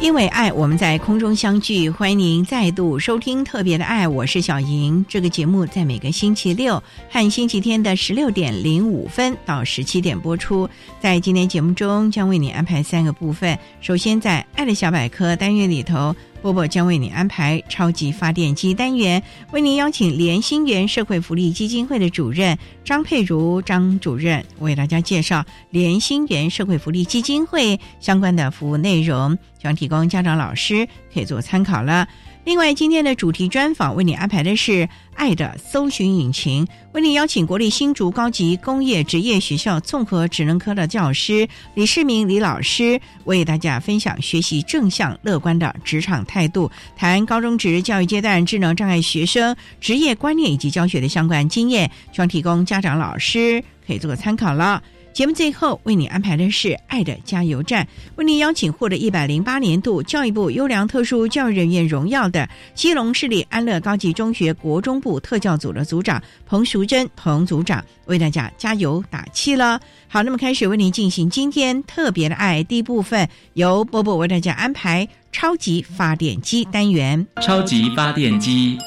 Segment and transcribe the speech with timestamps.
[0.00, 1.90] 因为爱，我们在空中相聚。
[1.90, 5.04] 欢迎您再度收听《特别的爱》，我是小莹。
[5.06, 10.66] 这个节目在每个星期六和星期天的十六点零五分到十七点播出。
[11.00, 13.58] 在今天节目中，将为你安排三个部分。
[13.82, 16.16] 首先，在“爱的小百科”单元里头。
[16.42, 32.08] 波波将为你安排超级发电机单元，为您邀请联兴园社会福利基金会的主任张佩如张主任为大家介绍联兴园社会福利基金会相关的服务内容，将提供家长老师可以做参考了。
[32.42, 54.82] 另外，今天的主题专访为你安排的是“爱的搜寻引擎”，为你邀请国立新竹高级工业职业学校综合职能科的教师李世明李老师，为大家分享学习正向乐观的职场态度，谈高中职教育阶段智能障碍学生职业观念以及教学的相关经验，希望提供家长老师可以做个参考了。
[55.20, 57.86] 节目最后为你安排的是“爱的加油站”，
[58.16, 69.78] 为您邀请获得一百零八年度教育部优良特殊教育人员荣耀的基隆市立安乐高级中学国中部特教组的组长彭淑珍彭组长，为大家加油打气了。
[70.08, 77.26] 好，那么开始为您进行今天特别的爱第一部分，由波波为大家安排超级发电机单元。
[77.42, 78.78] 超级发电机，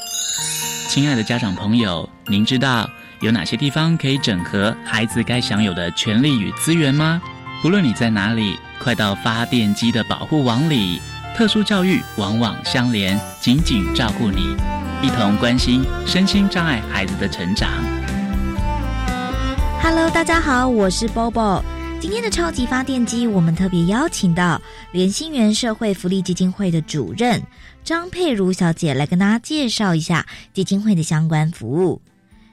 [0.90, 2.90] 亲爱的家长朋友，您知道？
[3.24, 7.22] 有哪些地方可以整合孩子该享有的权利与资源吗？
[7.64, 11.00] 无论你在哪里，快到发电机的保护网里。
[11.34, 14.58] 特殊教育网网相连，紧紧照顾你，
[15.02, 17.72] 一同关心身心障碍孩子的成长。
[19.82, 21.64] Hello，大家好，我是 Bobo。
[22.02, 27.42] 今天的超级发电机，我们特别邀请到联心园社会福利基金会的主任
[27.86, 32.02] 张佩如小姐来跟大家介绍一下基金会的相关服务。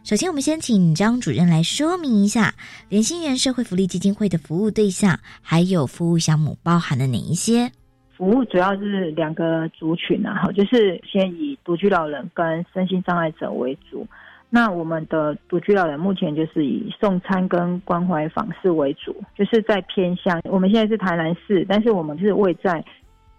[0.02, 2.54] 首先，我们先请张主任来说明一下
[2.88, 7.70] 联心园社会福利基金会的服务对象，还有服务项目包含了哪一些？
[8.16, 14.06] 服务主要是两个族群啊，哈，就是先以独居老人跟身心障碍者为主。
[14.48, 20.40] 那我们的独居老人目前就是以送餐跟关怀访视为主，就是在偏乡。
[20.44, 22.82] 我们现在是台南市，但是我们是位在。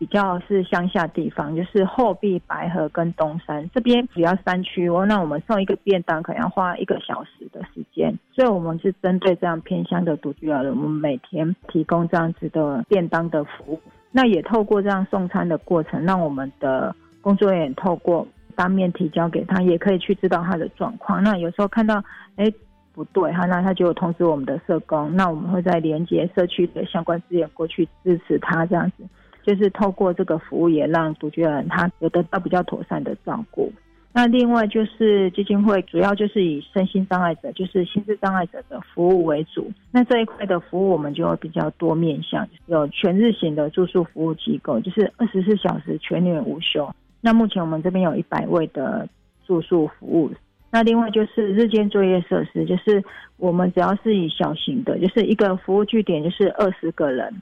[0.02, 5.06] 比较是乡下地方，就是后壁、白河跟东山这边主要山区哦。
[5.06, 13.82] 那我们送一个便当可能要花一个小时的时间，所以我们是针对这样偏乡的独居老人，我们每天提供这样子的便当的服务。
[14.12, 21.22] 那也透过这样送餐的过程，让我们的工作人员透过当面提交给他，也可以去知道他的状况。
[21.22, 22.04] 那有时候看到
[22.38, 22.52] 哎
[22.92, 29.04] 不对哈，那他就通知我们的社工，那我们会再连接社区的相关资源过去支持他这样子。
[29.44, 33.72] 就是透过这个服务，也让独居人他有得到比较妥善的照顾。
[34.14, 39.72] 那另外就是基金会主要就是以身心障碍者，就是心智障碍者的服务为主。
[39.90, 46.94] 那这一块的服务我们就比较多面向，有全日型的住宿服务机构，就是二十四小时全年无休。
[47.22, 49.08] 那目前我们这边有一百位的
[49.48, 50.30] 住宿服务。
[50.74, 53.04] 那另外就是日间作业设施，就是
[53.38, 57.34] 我们只要是以小型的，就是一个服务据点就是二十个人。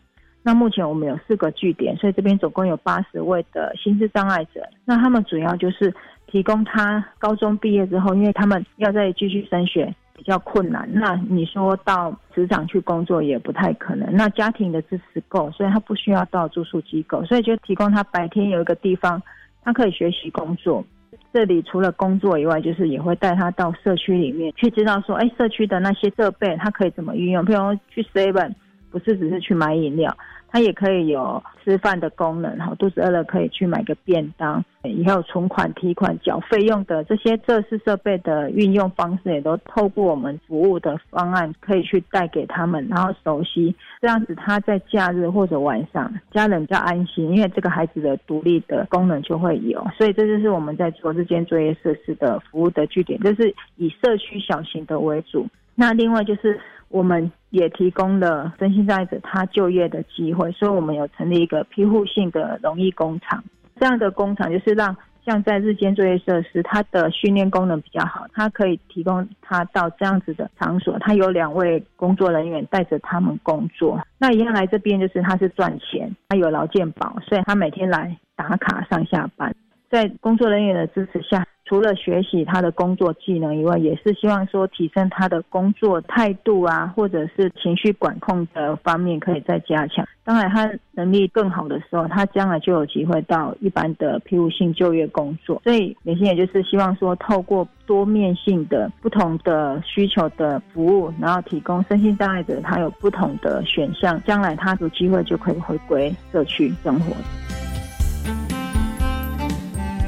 [0.42, 4.62] 那目前我们有四个据点，所以这边总共有八十位的心智障碍者。
[4.86, 5.94] 那他们主要就是
[6.28, 10.88] 提供他高中毕业之后，因为他们要再继续升学比较困难。
[10.94, 14.08] 那你说到职场去工作也不太可能。
[14.16, 19.22] 那家庭的支持够，所以他不需要到住宿机构，所以就提供他白天有一个地方，
[19.62, 20.84] 他可以学习工作。
[21.34, 27.60] 这里除了工作以外，就是也会带他到社区里面去，知道说，哎，社区的那些设备他可以怎么运用，比如
[27.90, 28.54] 去 Seven。
[28.92, 30.16] 不是只是去买饮料。
[30.52, 55.46] 它也可以有吃饭的功能，哈，肚子饿了可以去买个便当，以后存款、提款、缴费用的这些设施设备的运用方式，也都透过我们服务的方案可以去带给他们，然后熟悉，这样子他在假日或者晚上，家人比较安心，因为这个孩子的独立的功能就会有，所以这就是我们在做这间作业设施的服务的据点，就是以社区小型的为主。
[55.76, 56.60] 那另外就是
[56.90, 63.44] 我们也提供了身心障碍者他就业的机会，所以我们有成立一个庇护性的容易工厂。
[63.80, 64.96] 这样的工厂就是让
[65.26, 74.02] 像在日间作业设施，它的训练功能比较好，它可以提供他到这样子的场所，他有两位工作人员带着他们工作。
[74.18, 79.54] 那一样来这边就是他是赚钱，他有劳健保，所以他每天来打卡上下班，
[79.90, 81.46] 在工作人员的支持下。
[81.70, 90.04] 除了学习他的工作技能以外，也是希望说提升他的工作态度啊，或者是情绪管控的方面可以再加强。
[90.24, 95.62] 当然，他能力更好的时候，他将来就有机会到一般的庇护性就业工作。
[95.64, 107.16] 所以，美心也就是希望说，透过多面性的不同的需求的服务，然后提供身心障碍者他有不同的选项，将来他有机会就可以回归社区生活。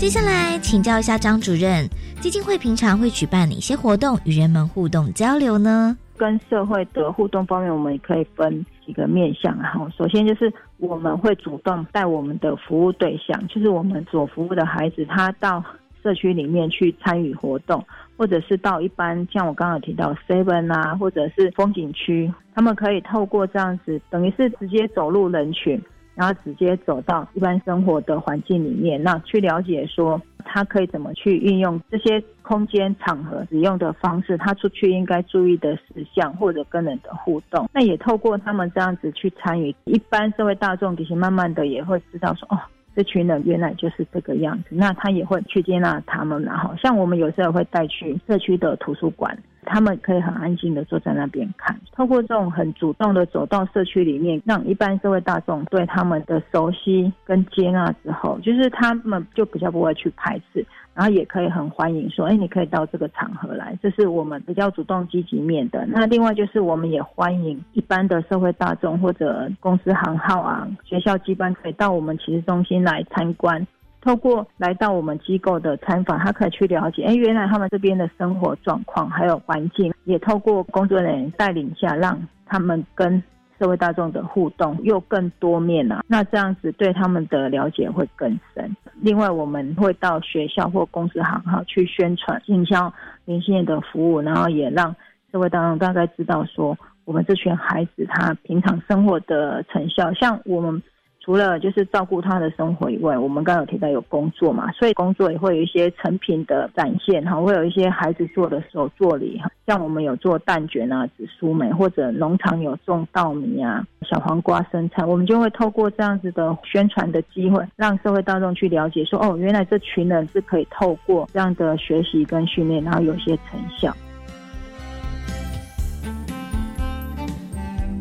[0.02, 1.88] 接下来请教一下张主任，
[2.22, 5.96] 基金会平常会举办哪些活动与人们互动交流呢？
[6.18, 9.56] 跟社会的互动方面，我们可以分几个面向。
[9.60, 15.64] 哈，首先就是我们会主动带我们的服务对象，就是我们所服务的孩子，他到
[16.02, 17.86] 社区里面去参与活动，
[18.18, 25.80] 或者是到一般像我刚刚提到 Seven 啊，或者是风景区，他们可以透过这样子，等于是直接走入人群。
[26.16, 37.68] 然后直接走到一般生活的环境里面，那去了解说他可以怎么去运用这些空间场合使用的方式，他出去应该注意的事项或者跟人的互动。
[37.74, 42.60] 那也透过他们这样子去参与，一般社会大众其实慢慢的也会知道说，哦，
[42.96, 46.44] 这群人原来就是这个样子，那他也会去接纳他们。
[46.44, 49.38] 然后像我们有时候会带去社区的图书馆。
[49.66, 65.86] 他们可以很安静的坐在那边看，透过这种很主动的走到社区里面，让一般社会大众对他们的熟悉跟接纳之后，就是他们就比较不会去排斥，然后也可以很欢迎说，哎，你可以到这个场合来，这是我们比较主动积极面的。
[65.88, 73.66] 那另外就是我们也欢迎一般的社会大众或者公司行号啊、学校机关可以到我们启示中心来参观。
[74.02, 83.22] 透过来到我们机构的参访，他可以去了解，哎，原来他们这边的生活状况还有环境，也透过工作人员带领下，让他们跟
[83.60, 86.04] 社会大众的互动又更多面了。
[86.08, 88.76] 那这样子对他们的了解会更深。
[89.00, 92.92] 另外，我们会到学校或公司行号去宣传、营销
[93.26, 94.96] 年轻人的服务，然后也让
[95.32, 96.76] 社会大众大概知道说，
[97.06, 100.82] 我们这群孩子他平常生活的成效，像我们。
[101.24, 123.96] 除了就是照顾他的生活以外，我们刚刚有提到有工作嘛，所以工作也会有一些成品的展现哈，会有一些孩子做的手作礼哈，像我们有做蛋卷啊、紫苏梅，或者农场有种稻米啊、小黄瓜、生菜，我们就会透过这样子的宣传的机会，让社会大众去了解说，哦，原来这群人是可以透过这样的学习跟训练，然后有些成效。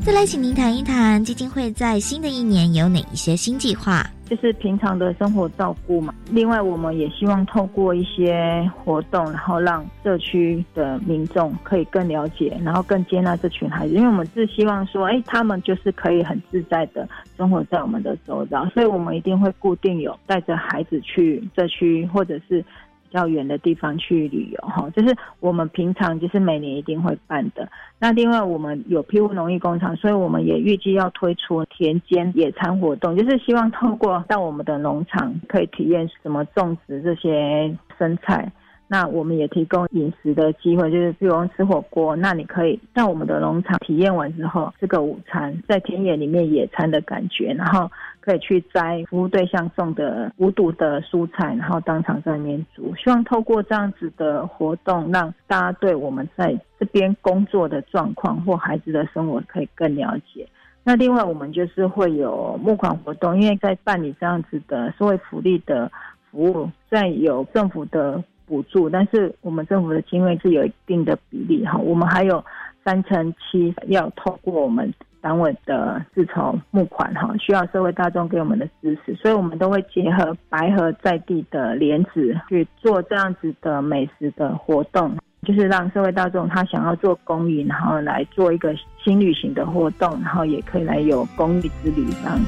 [0.02, 4.02] 再来，请您谈一谈基金会在新的一年有哪一些新计划？
[4.24, 6.14] 就是平常的生活照顾嘛。
[6.30, 13.94] 另外，我们也希望透过一些活动，然后让社区的民众可以更了解，然后更接纳这群孩子。
[13.94, 22.64] 因为我们是希望说，哎，他们就是可以很自在的生活在我们的周遭，所以我们一定会固定有带着孩子去社区，或者是。
[23.10, 27.68] 较远的地方去旅游哈，就是我们平常就是每年一定会办的。
[27.98, 38.50] 那另外我们有庇护农业工厂，所以我们也预计要推出田间野餐活动，就是希望透过到我们的农场可以体验怎么种植这些生菜。
[38.92, 47.88] 那我们也提供饮食的机会，就是比如吃火锅，那你可以到我们的农场体验完之后吃个午餐，在田野里面野餐的感觉，然后
[48.20, 52.94] 可以去摘服务对象送的无毒的蔬菜，然后当场在里面煮。
[52.96, 60.46] 希望透过这样子的活动，让大家对我们在这边工作的状况或孩子的生活可以更了解。
[60.84, 65.90] 那另外我们就是会有募款活动，因为在办理这样子的社会福利的
[66.30, 68.22] 服务，在有政府的。
[68.50, 72.44] 补助，但是我们政府的经费是有一定的比例哈，我们还有
[72.84, 85.16] 三成七要透过我们单位的自筹募款哈，需要社会大众给我们的支持，所以我们都会结合白河在地的莲子去做这样子的美食的活动。
[85.42, 92.38] 就是让社会大众他想要做公益，然后来做一个新旅行的活动，然后也可以来有公益之旅这样。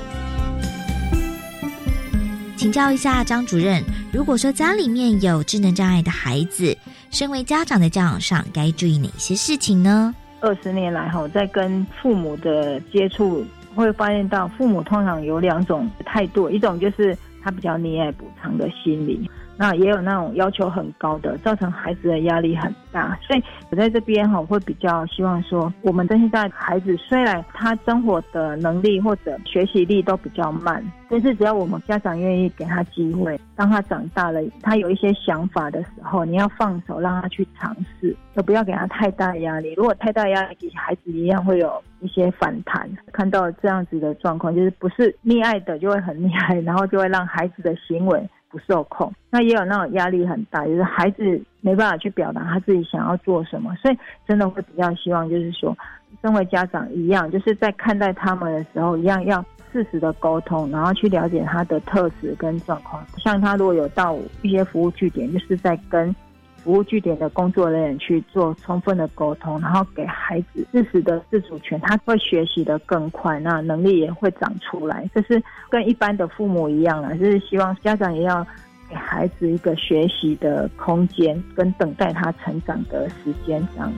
[2.55, 6.76] 请教一下张主任，如果说家里面有智能障碍的孩子，
[7.11, 10.14] 身为家长在教养上该注意哪些事情呢？
[10.43, 13.45] 二十年来哈，在跟父母的接触，
[13.77, 19.31] 会发现到父母通常有两种态度，一种就是他比较溺爱补偿的心理。
[19.62, 39.75] 那也有那种要求很高的，造成孩子的压力很大，所以我在这边哈会比较希望说，我们现在孩子虽然他生活的能力或者学习力都比较慢，但是只要我们家长愿意给他机会，当他长大了，他有一些想法的时候，你要放手让他去尝试，就不要给他太大压力。
[39.76, 42.90] 如果太大压力，孩子一样会有一些反弹。
[43.12, 48.28] 看到这样子的状况，就是不是溺爱的就会很厉害，然后就会让孩子的行为。
[48.52, 55.76] 不受控，那也有那种压力很大，就是孩子没办法去表达他自己想要做什么，所以真的会比较希望，就是说，
[56.21, 59.42] 身为家长一样，就是在看待他们的时候，一样要
[59.73, 63.02] 适时的沟通，然后去了解他的特质跟状况。
[63.16, 66.14] 像他如果有到一些服务据点，就是在跟。
[66.62, 75.09] 服务据点的工作人员去做充分的沟通，然后给孩子适时的自主权，他会学习的更快，那能力也会长出来。
[75.14, 78.47] 这是跟一般的父母一样啊，就是希望家长也要
[78.88, 83.92] 给孩子一个学习的空间，跟等待他成长的时间这样。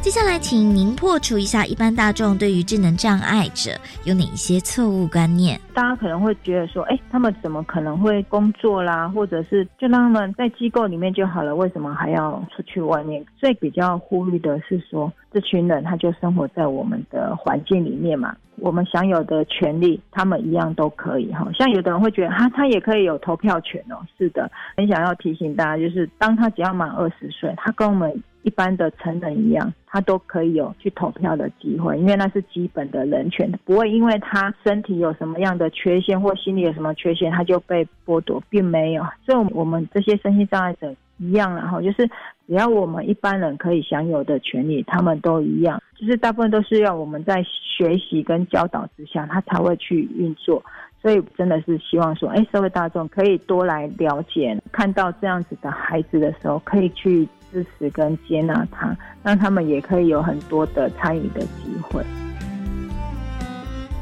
[0.00, 3.72] 接下来，请您破除一下一般大众对于智能障碍者
[4.04, 5.60] 有哪一些错误观念。
[5.74, 13.22] 大家可能会觉得说，哎，他们怎么可能会工作啦，或者是就让他们在机构里面就好了，为什么还要出去外面？
[13.38, 21.46] 所以比较呼吁的是说，这群人他就生活在我们的环境里面嘛，我们享有的权利，他们一样都可以哈。
[21.52, 23.98] 像有的人会觉得，他他也可以有投票权哦。
[24.16, 28.10] 是的，很想要提醒大家，就是当他只要满二十岁，他跟我们。
[28.42, 39.04] 一般的成人一样，他都可以有去投票的机会，因为那是基本的人权，不会因为他身体有什么样的缺陷或心理有什么缺陷，他就被剥夺，并没有。
[39.26, 42.06] 所以，我们这些身心障碍者一样，然后就是
[42.46, 45.82] 只要我们一般人可以享有的权利，他们都一样。
[45.96, 50.62] 就是大部分都是要我们在学习跟教导之下，他才会去运作。
[51.02, 57.28] 所以，真的是希望说，哎，社会大众可以多来了解，看到这样子的孩子的时候，可以去。
[57.52, 62.04] 支持跟接纳他，让他们也可以有很多的参与的机会。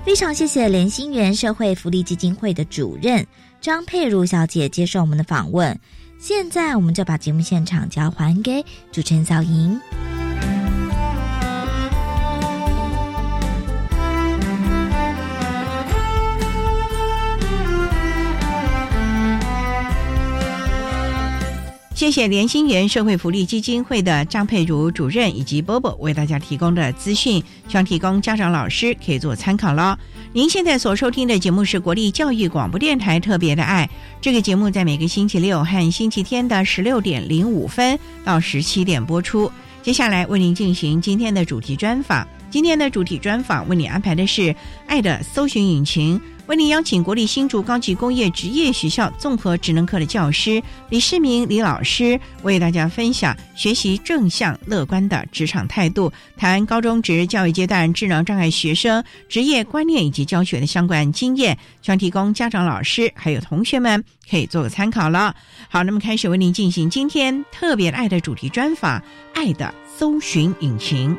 [0.05, 3.27] 非常谢谢连心园社会福利基金会的主任
[3.61, 5.77] 张佩如小姐接受我们的访问。
[6.19, 9.79] 现在，我们就把节目现场交还给主持人小莹。
[21.97, 29.97] 谢谢联心园社会福利基金会的张佩如主任以及波波为大家提供的资讯，希望提供家长老师可以做参考喽。
[30.35, 33.89] 您现在所收听的节目是国立教育广播电台特别的爱，
[34.21, 39.51] 这个节目在每个星期六和星期天的十六点零五分到十七点播出。
[39.83, 44.55] 接下来为您进行今天的主题专访，今天的主题专访为你安排的是
[44.87, 46.21] 爱的搜寻引擎。
[46.47, 65.35] 为您邀请国立新竹高级工业职业学校综合职能科的教师李世明李老师，为大家分享学习正向乐观的职场态度，谈高中职教育阶段智能障碍学生职业观念以及教学的相关经验，希望提供家长、老师还有同学们可以做个参考了。
[65.69, 69.01] 好，那么开始为您进行今天特别爱的主题专访，
[69.35, 71.11] 《爱的搜寻引擎》。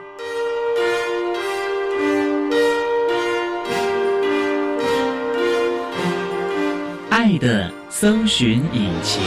[7.28, 9.22] 爱的搜寻引擎。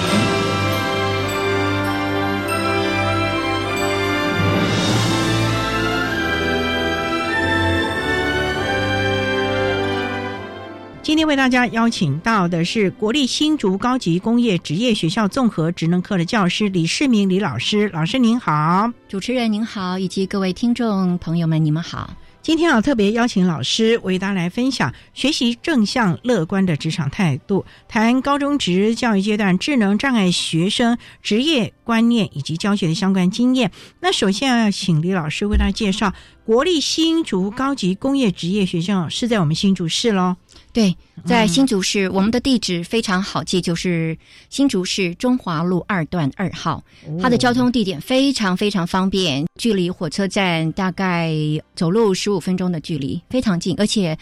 [11.02, 22.09] 今天为大家邀请到的是国立新竹高级工业职业学校综合职能科的教师李世明李老师，老师您好，主持人您好，以及各位听众朋友们，你们好。
[22.42, 33.70] 今天啊，特别邀请老师为大家来分享学习正向乐观的职场态度，谈高中职教育阶段智能障碍学生职业观念以及教学的相关经验。
[34.00, 36.14] 那首先要请李老师为大家介绍
[36.47, 40.37] 国立新竹高级工业职业学校是在我们新竹市喽。
[40.73, 40.97] 对，
[41.27, 44.17] 在新竹市，我们的地址非常好记，就是
[44.49, 46.83] 新竹市中华路二段二号。
[47.21, 51.35] 它的交通地点非常非常方便，距离火车站大概
[51.75, 54.17] 走路十十五分钟的距离，非常近，而且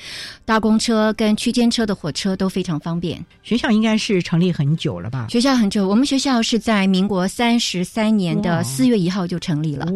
[0.47, 3.23] 搭公车跟区间车的火车都非常方便。
[3.43, 5.27] 学校应该是成立很久了吧？
[5.29, 9.87] 学校很久，我们学校是在民国三十三年的四月一号就成立了，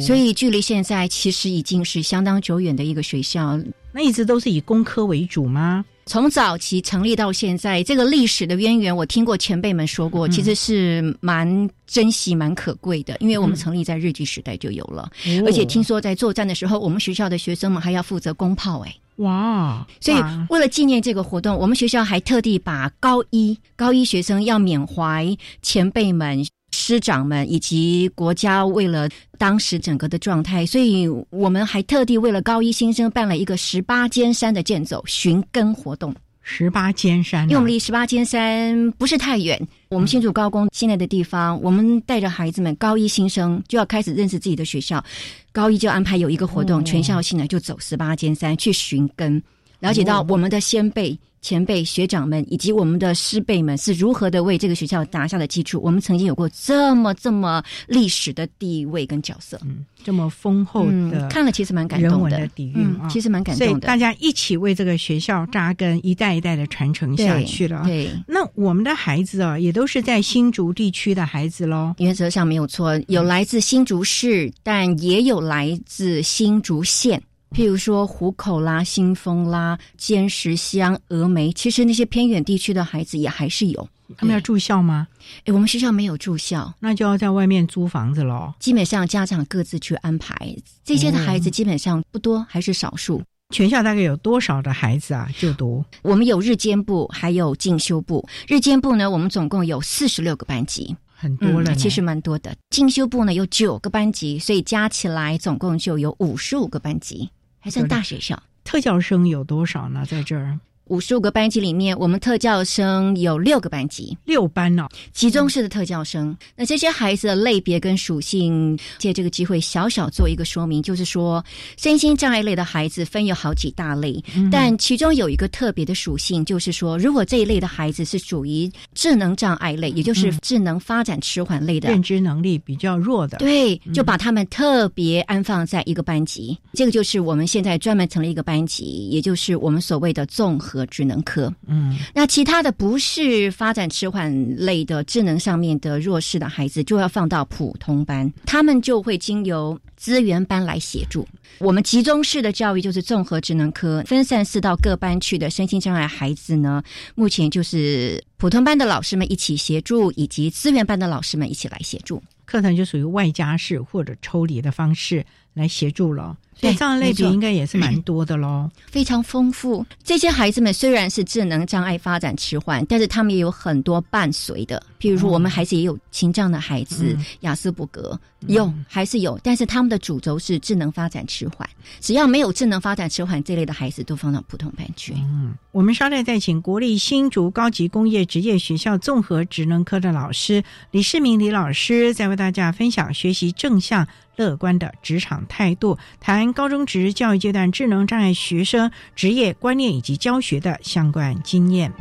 [0.00, 3.60] 所以距离现在其实已经是相当久远的一个学校。
[3.98, 5.84] 那一直都是以工科为主吗？
[6.06, 13.16] 从早期成立到现在，这个历史的渊源，我听过前辈们说过，其实是蛮珍惜、蛮可贵的。
[13.18, 15.10] 因为我们成立在日据时代就有了，
[15.44, 19.84] 而且听说在作战的时候，我们学校的学生们还要负责攻炮，哎，哇！
[20.00, 26.46] 所以为了纪念这个活动，我们学校还特地把高一高一学生要缅怀前辈们。
[26.78, 36.14] 师长们以及国家为了当时整个的状态，所以我们还特地为了高一新生办了一个十八尖山的健走寻根活动。
[36.40, 45.04] 十八尖山，因为我们离十八尖山不是太远，我们新竹高工现在的地方，我们带着孩子们高一新生就要开始认识自己的学校，
[45.52, 49.42] 高一就安排有一个活动，全校性的就走十八尖山去寻根，
[49.80, 51.18] 了解到我们的先辈。
[51.40, 55.80] 前辈、学长们以及我们的师辈们是如何的为这个学校打下的基础？
[55.82, 63.86] 我们曾经有过这么这么历史的地位跟角色，嗯，这么丰厚的，看了其实蛮感动的底蕴啊，其实蛮感动的。
[63.86, 67.82] 大家一起为这个学校扎根，一代一代的传承下去了。
[67.84, 71.94] 对，那我们的孩子啊，也都是在新竹地区的孩子喽。
[71.98, 77.22] 原则上没有错，有来自新竹市，但也有来自新竹县。
[77.50, 83.88] 譬如说湖口啦、新丰啦、尖石乡、峨眉，其实那些偏远地区的孩子也还是有。
[84.16, 85.06] 他们要住校吗？
[85.44, 88.54] 哎，我们学校没有住校，那就要在外面租房子喽。
[88.58, 90.34] 基本上家长各自去安排。
[90.82, 93.22] 这些的孩子基本上不多，还是少数。
[93.54, 95.28] 全校大概有多少的孩子啊？
[95.38, 95.84] 就读？
[96.02, 98.26] 我们有日间部，还有进修部。
[98.46, 102.54] 日间部呢，我们总共有四十六个班级，很多了，其实蛮多的。
[102.70, 107.28] 进修部呢有九个班级，所以加起来总共就有五十五个班级。
[107.68, 110.06] 还算大学校，特教生有多少呢？
[110.08, 110.58] 在这儿。
[110.88, 116.36] 五十五个班级里面，我们特教生有六个班级，六班呢，集中式的特教生。
[116.56, 121.44] 那这些孩子的类别跟属性，借这个机会小小做一个说明，就是说，
[121.76, 136.56] 身心障碍类的孩子分有好几大类，但其中有一个特别的属性，就是说，如果这一类的孩子是属于智能障碍类，也就是智能发展迟缓类的，认知能力比较弱的，对，就把他们特别安放在一个班级。
[136.72, 140.77] 这个就是我们现在专门成立一个班级，也就是我们所谓的综合。
[140.78, 151.26] 和智能科，嗯，那其他的不是发展迟缓类的智能上面的弱势的孩子，就要放到普通班，他们就会经由资源班来协助。
[151.58, 156.80] 我们集中式的教育就是综合智能科，分散式到各班去的身心障碍孩子呢，
[157.16, 162.22] 目前就是普通班的老师们一起协助，以及资源班的老师们一起来协助。
[162.44, 165.22] 课程就属于外加式或者抽离的方式
[165.58, 166.36] 来协助了。
[166.60, 169.86] 对，这样类别应该也是蛮多的喽，非常丰富。
[170.02, 178.18] 这些孩子们虽然是智能障碍发展迟缓，但是他们也有很多伴随的，譬如说我们孩子也有情障的孩子，雅斯伯格
[178.48, 181.68] 有还是有，但是他们的主轴是智能发展迟缓。
[182.00, 185.14] 只要没有智能发展迟缓这类的孩子，都放到普通班去。
[185.16, 194.08] 嗯，我们稍待再请国立新竹高级工业职业学校综合职能科的老师李世明李老师，再为大家分享学习正向。
[194.38, 201.92] 乐观的职场态度，谈高中职教育阶段智能障碍学生职业观念以及教学的相关经验。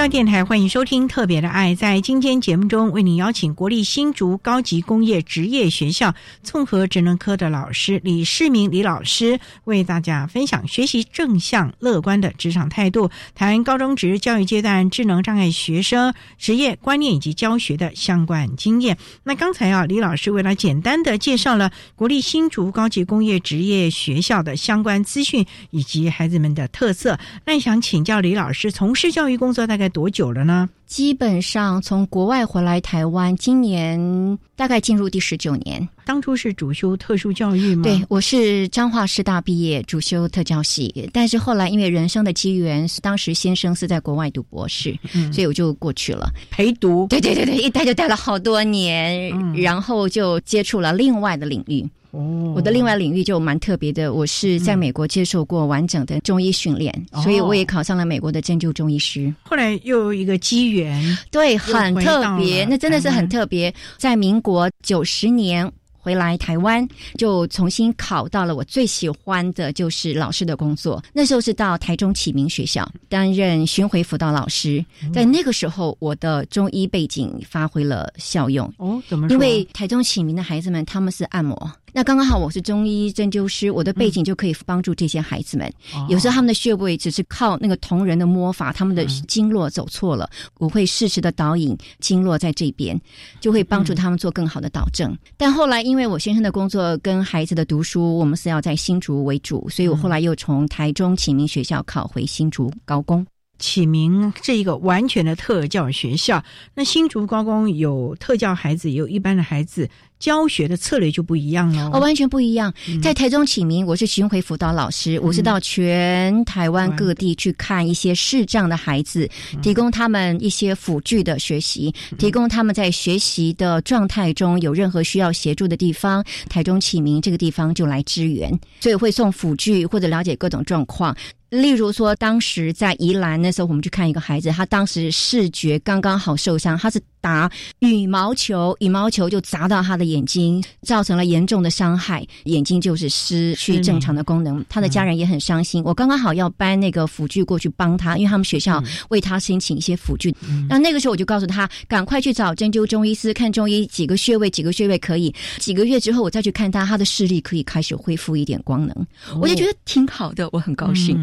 [0.00, 1.74] 教电台欢迎收听《特别的爱》。
[1.76, 18.96] 在今天节目中，为您邀请国立新竹高级工业职业学校综合职能科的老师李世明李老师，为大家分享学习正向乐观的职场态度，谈高中职教育阶段智能障碍学生职业观念以及教学的相关经验。
[19.24, 27.18] 那刚才啊，李老师为了简单的介绍了国立新竹高级工业职业学校的相关资讯以及孩子们的特色。
[27.44, 30.68] 那想请教李老师，从事教育工作大概多久了呢？
[30.86, 35.88] 基本上从国外回来台湾，今年大概进入第十九年。
[36.04, 37.84] 当初是主修特殊教育吗？
[37.84, 41.08] 对，我是彰化师大毕业，主修特教系。
[41.12, 44.98] 但是后来因为人生的机缘，当时先生是在国外读博士，
[45.32, 47.06] 所以我就过去了陪读。
[47.08, 51.88] 对对对对，一待就待了好多年，然后就接触了另外的领域。
[52.10, 59.32] 哦，我的另外领域就蛮特别的，我是在美国接受过完整的中医训练，所以我也考上了美国的针灸中医师。
[59.42, 65.70] 后来又有一个机缘，对，很特别，那真的是很特别，在民国九十年。
[66.02, 71.00] 回来台湾，就重新考到了我最喜欢的就是老师的工作。
[71.12, 78.66] 那时候是到台中启明学校担任巡回辅导老师，在那个时候，我的中医背景发挥了效用。
[78.78, 79.28] 哦，怎么？
[79.28, 81.70] 因为台中启明的孩子们，他们是按摩。
[81.92, 85.72] 那刚刚好，我是中医针灸师，我的背景就可以帮助这些孩子们。
[86.08, 93.00] 有时候他们的穴位只是靠那个同人的摸法，他们的经络走错了，我会适时的导引经络在这边，
[93.40, 95.16] 就会帮助他们做更好的导正。
[95.36, 103.26] 但后来因为我先生的工作跟孩子的读书，我们是要在新竹为主，所以我后来又从台中启明学校考回新竹高工。
[103.58, 106.42] 启明这一个完全的特教学校，
[106.74, 109.86] 那新竹高工有特教孩子，也有一般的孩子。
[110.20, 112.72] 教学的策略就不一样了，哦，完全不一样。
[113.02, 119.28] 在台中启明，我是巡回辅导老师，我是到全台湾各地去看一些视障的孩子，
[119.62, 131.16] 提供他们一些辅具的学习，提供他们在学习的状态中有任何需要协助的地方，台中启明这个地方就来支援，所以会送辅具或者了解各种状况。
[131.48, 144.64] 例如说，当时在宜兰那时候，我们去看一个孩子，他当时视觉刚刚好受伤，他是打羽毛球，羽毛球就砸到他的眼睛，造成了严重的伤害，眼睛就是失去正常的功能。
[144.68, 145.82] 他的家人也很伤心。
[145.84, 150.34] 我刚刚好要搬那个辅具过去帮他，因为他们学校为他申请一些辅具。
[150.68, 155.34] 那那个时候我就告诉他，赶快去找针灸中医师看中医，几个穴位，几个穴位可以。
[155.58, 159.06] 几个月之后我再去看他，他的视力可以开始恢复一点光能。
[159.40, 161.18] 我就觉得挺好的，我很高兴。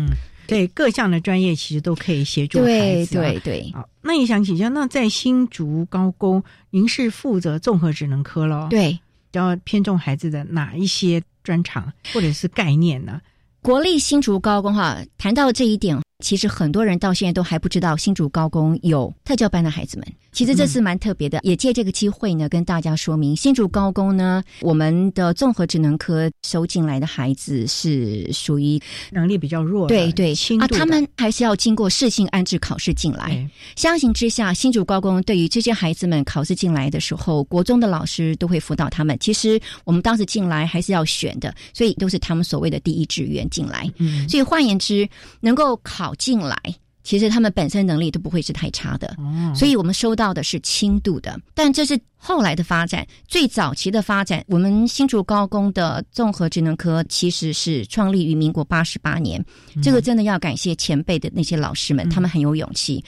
[0.48, 2.66] 对各项的专业，其实都可以协助孩
[3.06, 3.16] 子。
[3.16, 3.72] 对对对。
[3.74, 8.68] 好，那也想请教，那在新竹高工，您是负责综合职能科咯？
[8.70, 8.98] 对，
[9.34, 13.22] 要偏重孩子的哪一些专长或者是概念呢？
[13.62, 16.00] 国立新竹高工哈，谈到这一点。
[16.23, 20.08] 其实很多人到现在都还不知道新竹高工有特教班的孩子们。
[20.32, 28.80] 其实这是蛮特别的，也借这个机会呢，跟大家说明新竹高工呢，我们的综合职能科收进来的孩子是属于
[29.12, 33.49] 能力比较弱，对对，啊，他们还是要经过试性安置考试进来。
[33.75, 39.17] 相形之下，新竹高工对于这些孩子们考试进来的时候，国中的老师都会辅导他们。
[39.19, 43.89] 其实我们当时进来还是要选的，所以都是他们所谓的第一志愿进来。
[43.97, 45.08] 嗯，所以换言之，
[45.39, 46.07] 能够考。
[46.08, 46.58] 考进来，
[47.04, 49.13] 其实他们本身能力都不会是太差的，
[49.54, 52.00] 所以我们收到的是轻度的，但这是。
[52.20, 59.41] 后来的发展，最早期的发展，我们新竹高工的综合职能科其实是创立于民国八十八年。
[59.84, 63.02] 这个真的要感谢前辈的那些老师们，他们很有勇气，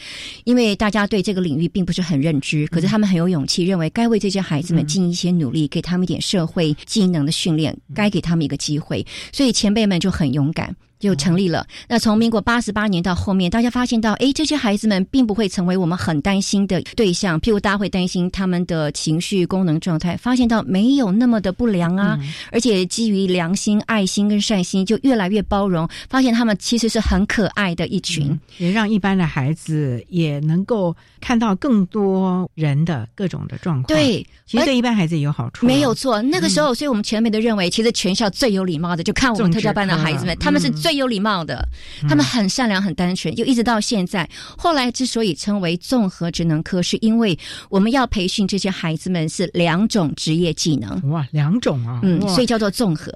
[0.43, 11.65] 因为大家对这个领域并不是很认知，可是他们很有勇气，认为该为这些孩子们尽一些努力，给他们一点社会技能的训练，该给他们一个机会，所以前辈们就很勇敢，就成立了。
[11.87, 18.91] 那从民国八十八年到后面，大家发现到，哎，这些孩子们并不会成为我们很担心的对象，譬如大家会担心他们的。
[18.99, 22.19] 情绪功能状态发现到没有那么的不良啊，
[22.51, 25.87] 而且基于良心、爱心跟善心，就越来越包容。
[26.09, 33.87] 发现他们其实是很可爱的一群，也让一般的孩子也能够看到更多人的各种的状况。
[33.87, 35.65] 对，其实对一般孩子也有好处。
[35.65, 41.65] 没有错，那个时候，所以我们全面都认为，其实全校最有礼貌的，就看我们特教班的孩子们，他们是最有礼貌的，
[42.09, 44.29] 他们很善良、很单纯，就一直到现在。
[44.57, 48.89] 后来之所以称为综合职能科，是因为我们要培训这些孩。
[48.89, 53.13] 孩子们是两种职业技能哇，两种啊，嗯，所以叫做综合。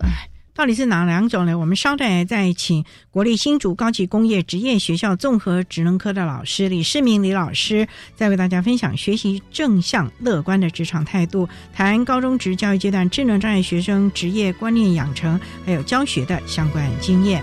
[0.53, 1.57] 到底是哪两种呢？
[1.57, 17.41] 我们稍待再请国立新竹高级工业职业学校综合职能科的老师李世明李老师，再为大家分享学习正向乐观的职场态度，谈高中职教育阶段智能障碍学生职业观念养成，还有教学的相关经验。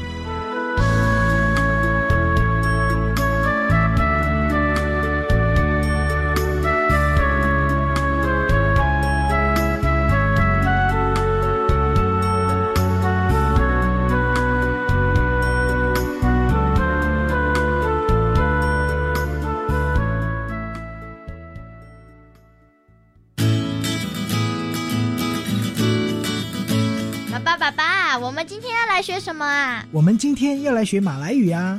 [28.40, 29.84] 们今天要来学什么啊？
[29.92, 31.78] 我们今天要来学马来语啊！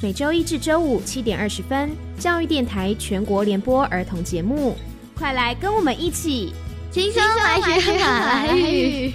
[0.00, 4.78] 每周一至周五七点二十分，教育电台全国联播儿童节目，
[5.14, 6.54] 快来跟我们一起
[6.90, 9.12] 轻松来学马来语。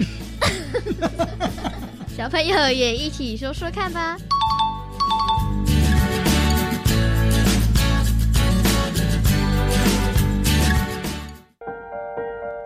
[2.15, 4.15] 小朋友也一起说说看吧。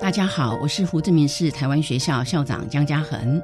[0.01, 3.41] 大家好，我是胡志明市台湾学校校长江嘉恒。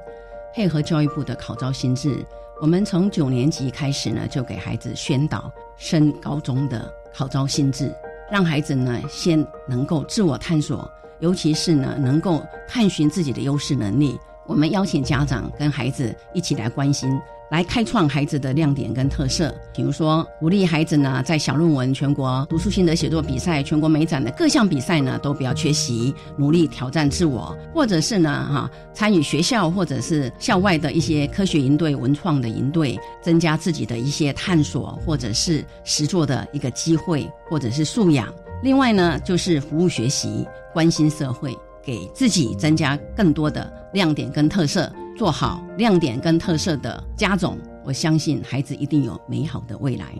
[0.60, 2.22] 配合教育部的考招新制，
[2.60, 7.90] 我们从九年级开始呢，就给孩子宣导升高中的考招新制，
[8.30, 14.20] 让孩子呢先能够自我探索，尤其是呢能够探寻自己的优势能力。
[14.48, 17.10] 我们邀请家长跟孩子一起来关心。
[17.50, 38.32] 来开创孩子的亮点跟特色，比如说鼓励孩子呢，在小论文、全国读书心得写作比赛、全国美展的各项比赛呢，都不要缺席，努力挑战自我，或者是呢，哈，参与学校或者是校外的一些科学营队、文创的营队，增加自己的一些探索或者是实作的一个机会或者是素养。
[38.62, 44.92] 另外呢，就是服务学习，关心社会，给自己增加更多的亮点跟特色。
[45.20, 50.16] 做好亮点跟特色的家总，我相信孩子一定有美好的未来。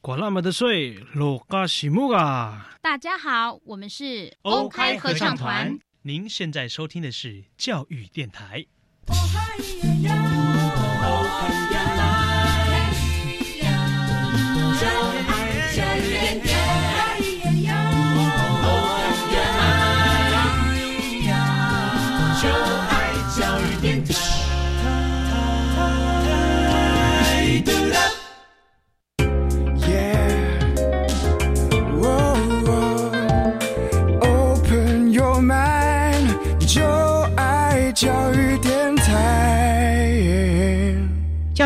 [0.00, 2.70] 管那么的水，落嘎西木啊！
[2.82, 5.78] 大家好，我们是欧开合唱团。
[6.02, 8.66] 您现在收听的是教育电台。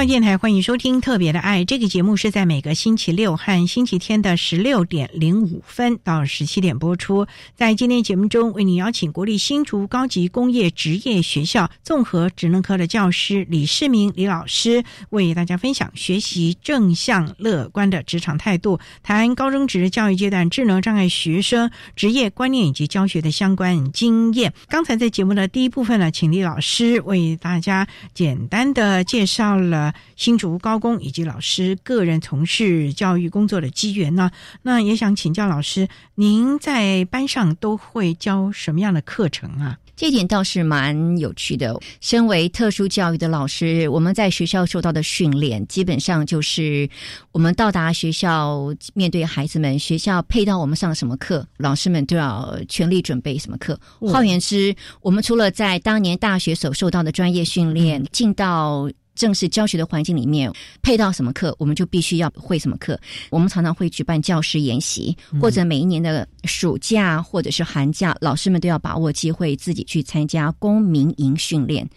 [0.07, 7.25] 电台欢迎收听《特别的爱》这个节目，是在每个星期六和星期天的十六点零五分到十七点播出。
[7.55, 24.53] 在今天节目中，为您邀请国立新竹高级工业职业学校综合职能科的教师李世明李老师，为大家分享学习正向乐观的职场态度，谈高中职教育阶段智能障碍学生职业观念以及教学的相关经验。
[24.69, 29.92] 刚才在节目的第一部分呢，请李老师为大家简单的介绍了。
[30.17, 34.31] 新竹高工以及老师个人从事教育工作的机缘呢？
[34.63, 39.79] 那也想请教老师，您在班上都会教什么样的课程啊？
[39.95, 41.79] 这点倒是蛮有趣的。
[42.01, 46.89] 身为特殊教育的老师，我们在学校受到的训练，基本上就是
[47.31, 53.79] 我们到达学校，面对孩子们，学校配到我们上什么课，老师们都要全力准备什么课。
[54.01, 60.51] 换言之，我们除了在当年大学所受到的专业训练，进到正式教学的环境里面，
[60.83, 62.99] 配到什么课，我们就必须要会什么课。
[63.31, 71.89] 我们常常会举办教师研习，或者每一年的暑假或者是寒假，老师们都要把握机会，自己去参加公民营训练，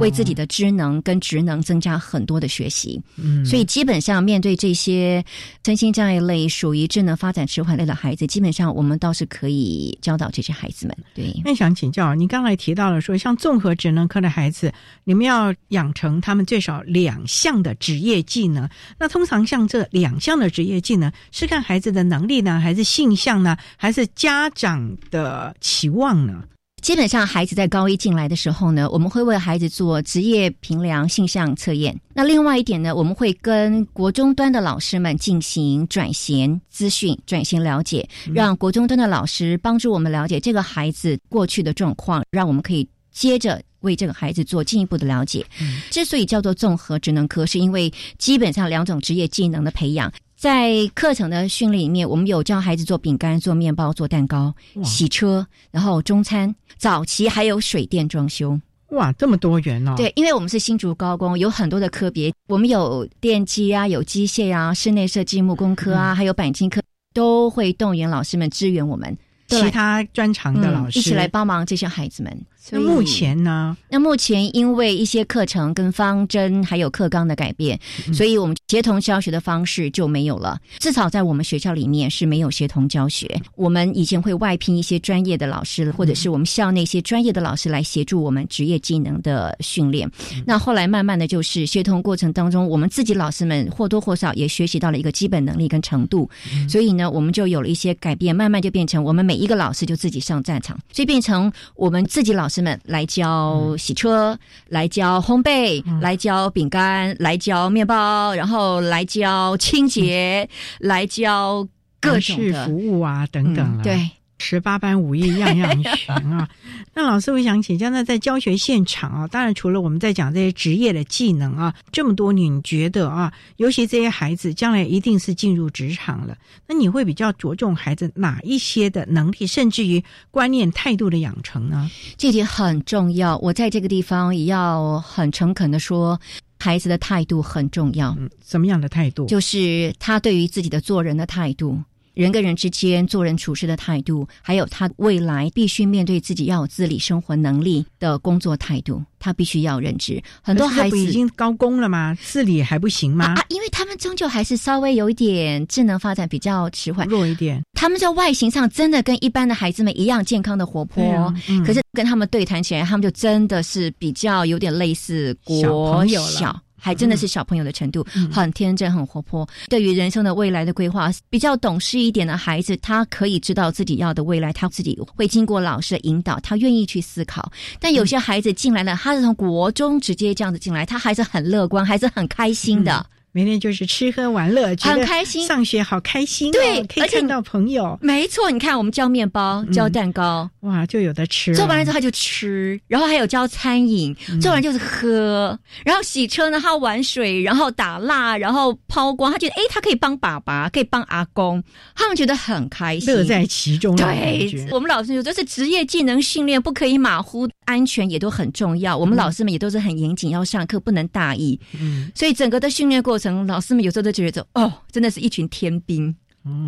[0.00, 3.00] 为自己的职能跟职能增加很多的学习。
[3.16, 5.24] 嗯，所以基本上面对这些
[5.64, 10.96] 身心障碍类、属于智能发展迟缓类的孩子，基本上我们倒是可以教导这些孩子们。
[11.14, 14.72] 对，那想请教，你刚才提到了说，像综合职能科的孩子，
[15.04, 26.44] 你们要养成他们最少两项的职业技能，那通常像这两项的职业技能，是看孩子的能力呢，还是性向呢，还是家长的期望呢？
[26.82, 31.96] 基本上，孩子在高一进来的时候呢，我们会为孩子做职业评量性向测验。
[32.12, 43.62] 那另外一点呢，我们会跟国中端的老师们进行转型资讯、转型了解，让国中端的老师帮助我们了解这个孩子过去的状况，让我们可以接着。
[43.82, 45.46] 为这个孩子做进一步的了解。
[45.90, 58.58] 之所以叫做综合职能科，是因为基本上两种职业技能的培养，在课程的训练里面，我们有教孩子做饼干、做面包、做蛋糕、洗车，然后中餐，早期还有水电装修。
[58.88, 59.94] 哇，这么多元哦！
[59.96, 66.82] 对，因为我们是新竹高工，有很多的科别，我们有电机啊，有机械啊，室内设计、木工科啊，还有钣金科，
[67.14, 69.16] 都会动员老师们支援我们。
[69.48, 73.76] 其他专长的老师一起来帮忙这些孩子们，那目前呢？
[73.90, 77.78] 那目前因为一些课程跟方针还有课纲的改变，
[78.14, 80.58] 所以我们协同教学的方式就没有了。
[80.78, 83.40] 至少在我们学校里面是没有协同教学。
[83.56, 90.10] 我们以前会外聘一些专业的老师，或者是我们校内一些专业的老师来协助我们职业技能的训练。
[90.46, 96.30] 那后来慢慢的就是协同过程当中，我们自己老师们或多或少也学习到了一个基本能力跟程度，
[96.68, 104.38] 所以呢，我们就有了一些改变，慢慢就变成我们每一个老师就自己上战场，所以变成我们自己老师们来教洗车，
[104.68, 110.48] 来教烘焙，来教饼干，来教面包，然后来教清洁，
[110.80, 111.66] 来教
[112.00, 113.82] 各种服务啊等等嗯。
[113.82, 114.10] 对。
[114.42, 116.48] 十八般武艺样样 全啊！
[116.92, 130.02] 那老师，我想请教，那在教学现场啊，当然除了我们在讲这些职业的技能啊，这么多年，你觉得啊，尤其这些孩子将来一定是进入职场了，那你会比较着重孩子哪一些的能力，甚至于
[130.32, 131.88] 观念态度的养成呢？
[132.18, 133.38] 这点很重要。
[133.38, 136.20] 我在这个地方也要很诚恳的说，
[136.58, 138.14] 孩子的态度很重要。
[138.18, 139.26] 嗯，什么样的态度？
[139.26, 141.80] 就是他对于自己的做人的态度。
[142.14, 150.22] 人跟人之间做人处事的态度，还有他未来必须面对自己要有自理生活能力的工作态度，他必须要认知。
[150.42, 152.16] 很多孩子已经高工了吗？
[152.22, 153.34] 自理还不行吗？
[153.36, 157.62] 啊，因为他们终究还是稍微有一点智能发展比较迟缓，弱一点。
[157.74, 161.34] 他们在外形上真的跟一般的孩子们一样健康的活泼，
[161.66, 166.60] 可是跟他们对谈起来，他们就真的是比较有点类似国小。
[166.82, 169.48] 还真的是小朋友的程度，很天真，很活泼。
[169.68, 177.52] 对于人生的未来的规划，比较懂事一点的孩子，他可以知道自己要的未来，他自己会经过老师的引导，他愿意去思考。
[177.78, 183.06] 但有些孩子进来了，他是从国中直接这样子进来，他还是很乐观，还是很开心的。
[183.34, 187.98] 每天就是吃喝玩乐，很开心，上学好开心，对，可以看到朋友。
[188.02, 191.54] 没错，你看我们教面包、教蛋糕，哇，就有的吃。
[191.54, 199.32] 做完了之后他就吃，然后还有教餐饮，做完就是喝，然后洗车呢，他玩水，然后打蜡，然后抛光。
[199.32, 201.64] 他觉得，哎，他可以帮爸爸，可以帮阿公，
[201.94, 203.96] 他们觉得很开心，乐在其中。
[203.96, 208.94] 对，我们老师说，这是职业技能训练，不可以马虎，安全也都很重要。
[208.94, 211.58] 我们老师们也都是很严谨，要上课不能大意。
[211.80, 213.21] 嗯，所以整个的训练过程。
[213.46, 216.14] 老师们有时候都觉得，哦，真的是一群天兵，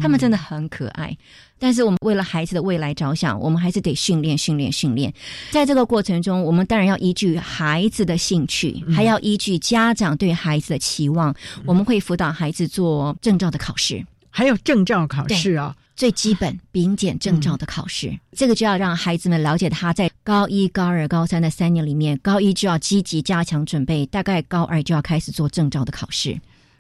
[0.01, 1.17] 他们真的很可爱。
[1.59, 5.13] 但是我们为了孩子的未来着想，我们还是得训练、训练、训练。
[5.51, 14.05] 在这个过程中，我们当然要依据孩子的兴趣，还要依据家长对孩子的期望，我们会辅导孩子做证照的考试，
[14.37, 15.77] 还有证照考试啊。
[15.95, 26.37] 最基本丙检证照的考试，这个就要让孩子们了解他在高一、高二、高三的三年里面，高一就要积极加强准备，大概高二就要开始做证照的考试。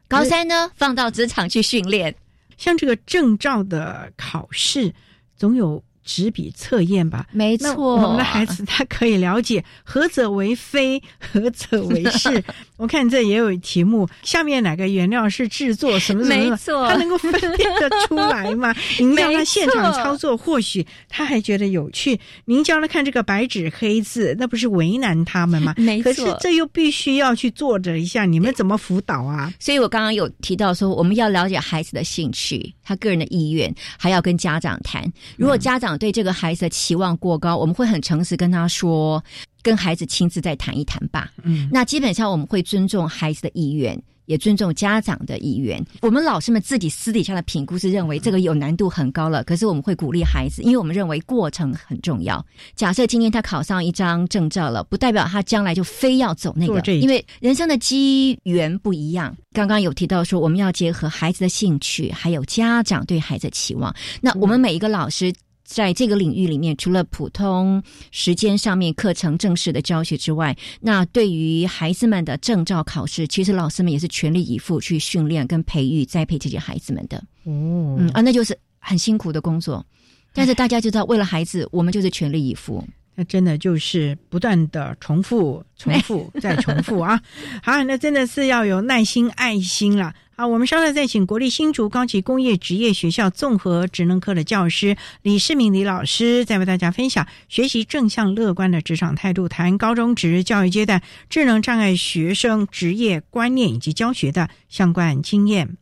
[0.08, 2.12] 高三呢，放到职场去训练。
[2.56, 4.92] 像这个证照的考试，
[5.36, 7.26] 总有纸笔测验吧？
[7.32, 12.42] 没错，我们的孩子他可以了解何者为非，何者为是。
[12.76, 16.50] 我看这也有题目，下面哪个原料是制作什么什么？
[16.50, 18.74] 没错，他能够分辨得出来吗？
[18.98, 22.18] 您叫他现场操作，或许他还觉得有趣。
[22.46, 25.72] 您教他看这个白纸黑字，那不是为难他们吗？
[25.78, 29.52] 没错，可是这又必须要去做着一下，你们怎么辅导啊？
[29.60, 35.10] 所以我刚刚有提到说，我们要了解孩子的兴趣，他个人的意愿，还要跟家长谈。
[35.36, 39.22] 如果家长对这个孩子的期望过高，我们会很诚实跟他说。
[39.62, 41.32] 跟孩子亲自再谈一谈吧。
[41.42, 45.82] 嗯，那基本上我们会尊重孩子的意愿，也尊重家长的意愿。
[46.02, 52.44] 我们老师们自己私底下的评估是认为这个有难度很高了，可是我们会鼓励孩子，因为我们认为过程很重要。
[52.74, 59.34] 假设今天他考上一张证照了，不代表他将来就非要走那个，因为人生的机缘不一样。
[59.54, 63.96] 刚刚有提到说，我们要结合孩子的兴趣，还有家长对孩子的期望。
[64.20, 65.32] 那我们每一个老师。
[65.74, 67.82] 在这个领域里面，除了普通
[68.12, 77.18] 时间上面课程正式的教学之外，那对于孩子们的证照考试，其实老师们也是全力以赴去训练跟培育、栽培这些孩子们的。
[77.42, 79.84] 哦，嗯啊，那就是很辛苦的工作，
[80.32, 82.84] 但是大家知道，为了孩子，我们就是全力以赴。
[83.16, 87.20] 那真的就是不断的重复、重复 再重复啊！
[87.62, 90.14] 好，那真的是要有耐心、爱心了。
[90.36, 101.00] 好，我们稍后再请国立新竹高级工业职业学校综合职能科的教师李世明李老师，再为大家分享学习正向乐观的职场态度，谈高中职教育阶段
[101.30, 105.76] 智能障碍学生职业观念以及教学的相关经验。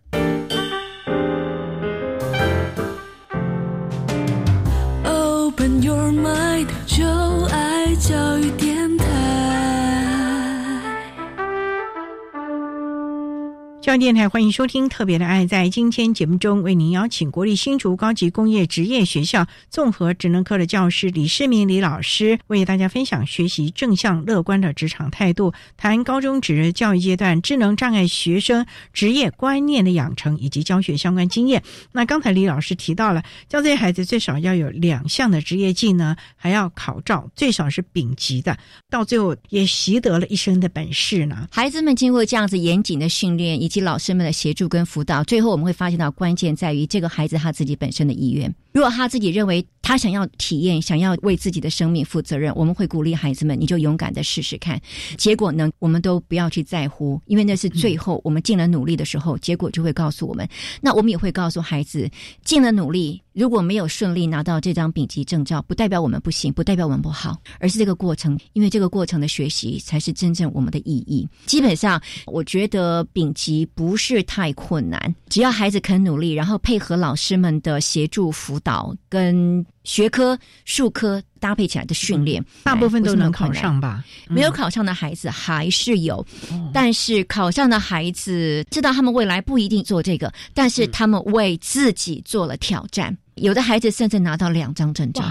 [8.22, 8.61] 爱教
[13.82, 15.44] 教育电台欢迎收听《特别的爱》。
[15.48, 31.60] 在今天节目中，为您邀请国立新竹高级工业职业学校综合职能科的教师李世明李老师，为大家分享学习正向乐观的职场态度，谈高中职教育阶段智能障碍学生职业观念的养成以及教学相关经验。
[31.90, 38.56] 那刚才李老师提到了，教这些孩子最少要有两项的职业技能，还要考照，最少是丙级的，
[38.88, 41.48] 到最后也习得了一身的本事呢。
[41.50, 48.54] 孩子们经过这样子严谨的训练，以及老师们的协助跟辅导，最后我们会发现到关键在于这个孩子他自己本身的意愿。
[48.72, 54.80] 如果他自己认为他想要体验，想要为自己的生命负责任，我们会鼓励孩子们，你就勇敢的试试看。
[55.18, 60.48] 结果呢，我们都不要去在乎，因为那是最后我们尽了努力的时候，结果就会告诉我们。
[60.80, 62.08] 那我们也会告诉孩子，
[62.44, 71.28] 尽了努力，如果没有顺利拿到这张丙级证照，不代表我们不行，不代表我们不好，而是这个过程，因为这个过程的学习才是真正我们的意义。
[71.46, 84.02] 基本上，我觉得丙级不是太困难，只要孩子肯努力，然后配合老师们的协助辅导跟学科、术科搭配起来的训练，大部分都能考上吧？
[84.28, 86.24] 没有考上的孩子还是有，
[86.72, 93.16] 但是考上的孩子知道他们未来不一定做这个，但是他们为自己做了挑战。
[93.34, 95.22] 有的孩子甚至拿到两张证照。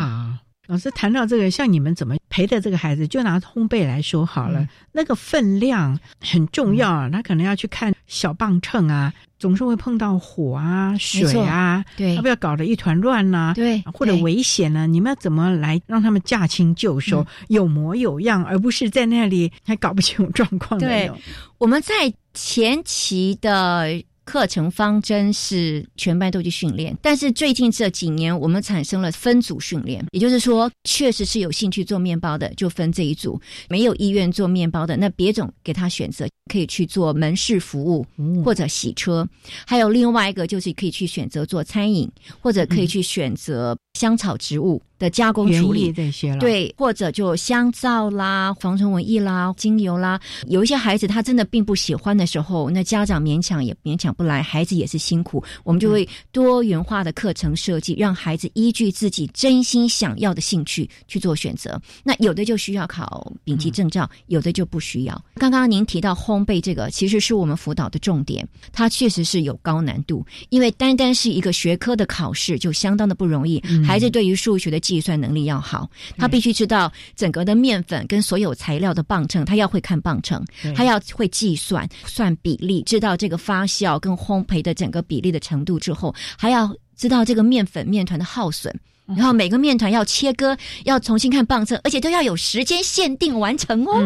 [0.67, 3.05] 老师谈到这个，像你们怎么陪的这个孩子？
[3.05, 7.09] 就拿烘焙来说好了，那个分量很重要啊。
[7.09, 13.53] 他可能要去看小磅秤啊，总是会碰到火啊、水啊，对，要不要搞得一团乱呐？
[13.55, 14.85] 对，或者危险呢？
[14.85, 20.79] 你们要怎么来让他们驾轻就熟、有模有样，而不是在那里还搞不清楚状况？
[20.79, 21.11] 对，
[21.57, 24.03] 我们在前期的。
[24.31, 38.05] 课程方针是全班都去训练，但是最近这几年我们产生了分组训练，也就是说，确实是有兴趣做面包的就分这一组，没有意愿做面包的那别种给他选择，可以去做门市服务
[38.41, 39.27] 或者洗车，
[39.67, 42.09] 还有另外一个就是可以去选择做餐饮，
[42.39, 44.81] 或者可以去选择香草植物。
[45.01, 61.81] 的加工处理这些了，对，或者就香皂啦、防虫蚊液啦、精油啦，有一些孩子他真的并不喜欢的时候，那家长勉强也勉强不来，孩子也是辛苦，我们就会多元化的课程设计，让孩子依据自己真心想要的兴趣去做选择。
[62.03, 65.19] 那有的就需要考丙级证照，有的就不需要。
[65.37, 74.81] 刚刚您提到烘焙这个，其实是我们辅导的重点，它确实是有高难度，因为单单是一个学科的考试就相当的不容易，孩子对于数学的。
[74.81, 80.43] 计算能力要好，他必须知道整个的面粉跟所有材料的磅秤，他要会看磅秤，
[80.75, 88.75] 他要会计算算比例，知道这个发酵跟烘焙的整个比例的程度之后，还要知道这个面粉面团的耗损，
[89.05, 94.03] 然后每个面团要切割，要重新看磅秤，而且都要有时间限定完成哦。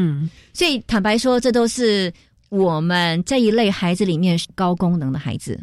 [0.53, 2.13] 所以坦白说，这都是
[2.49, 5.59] 我们这一类孩子里面高功能的孩子。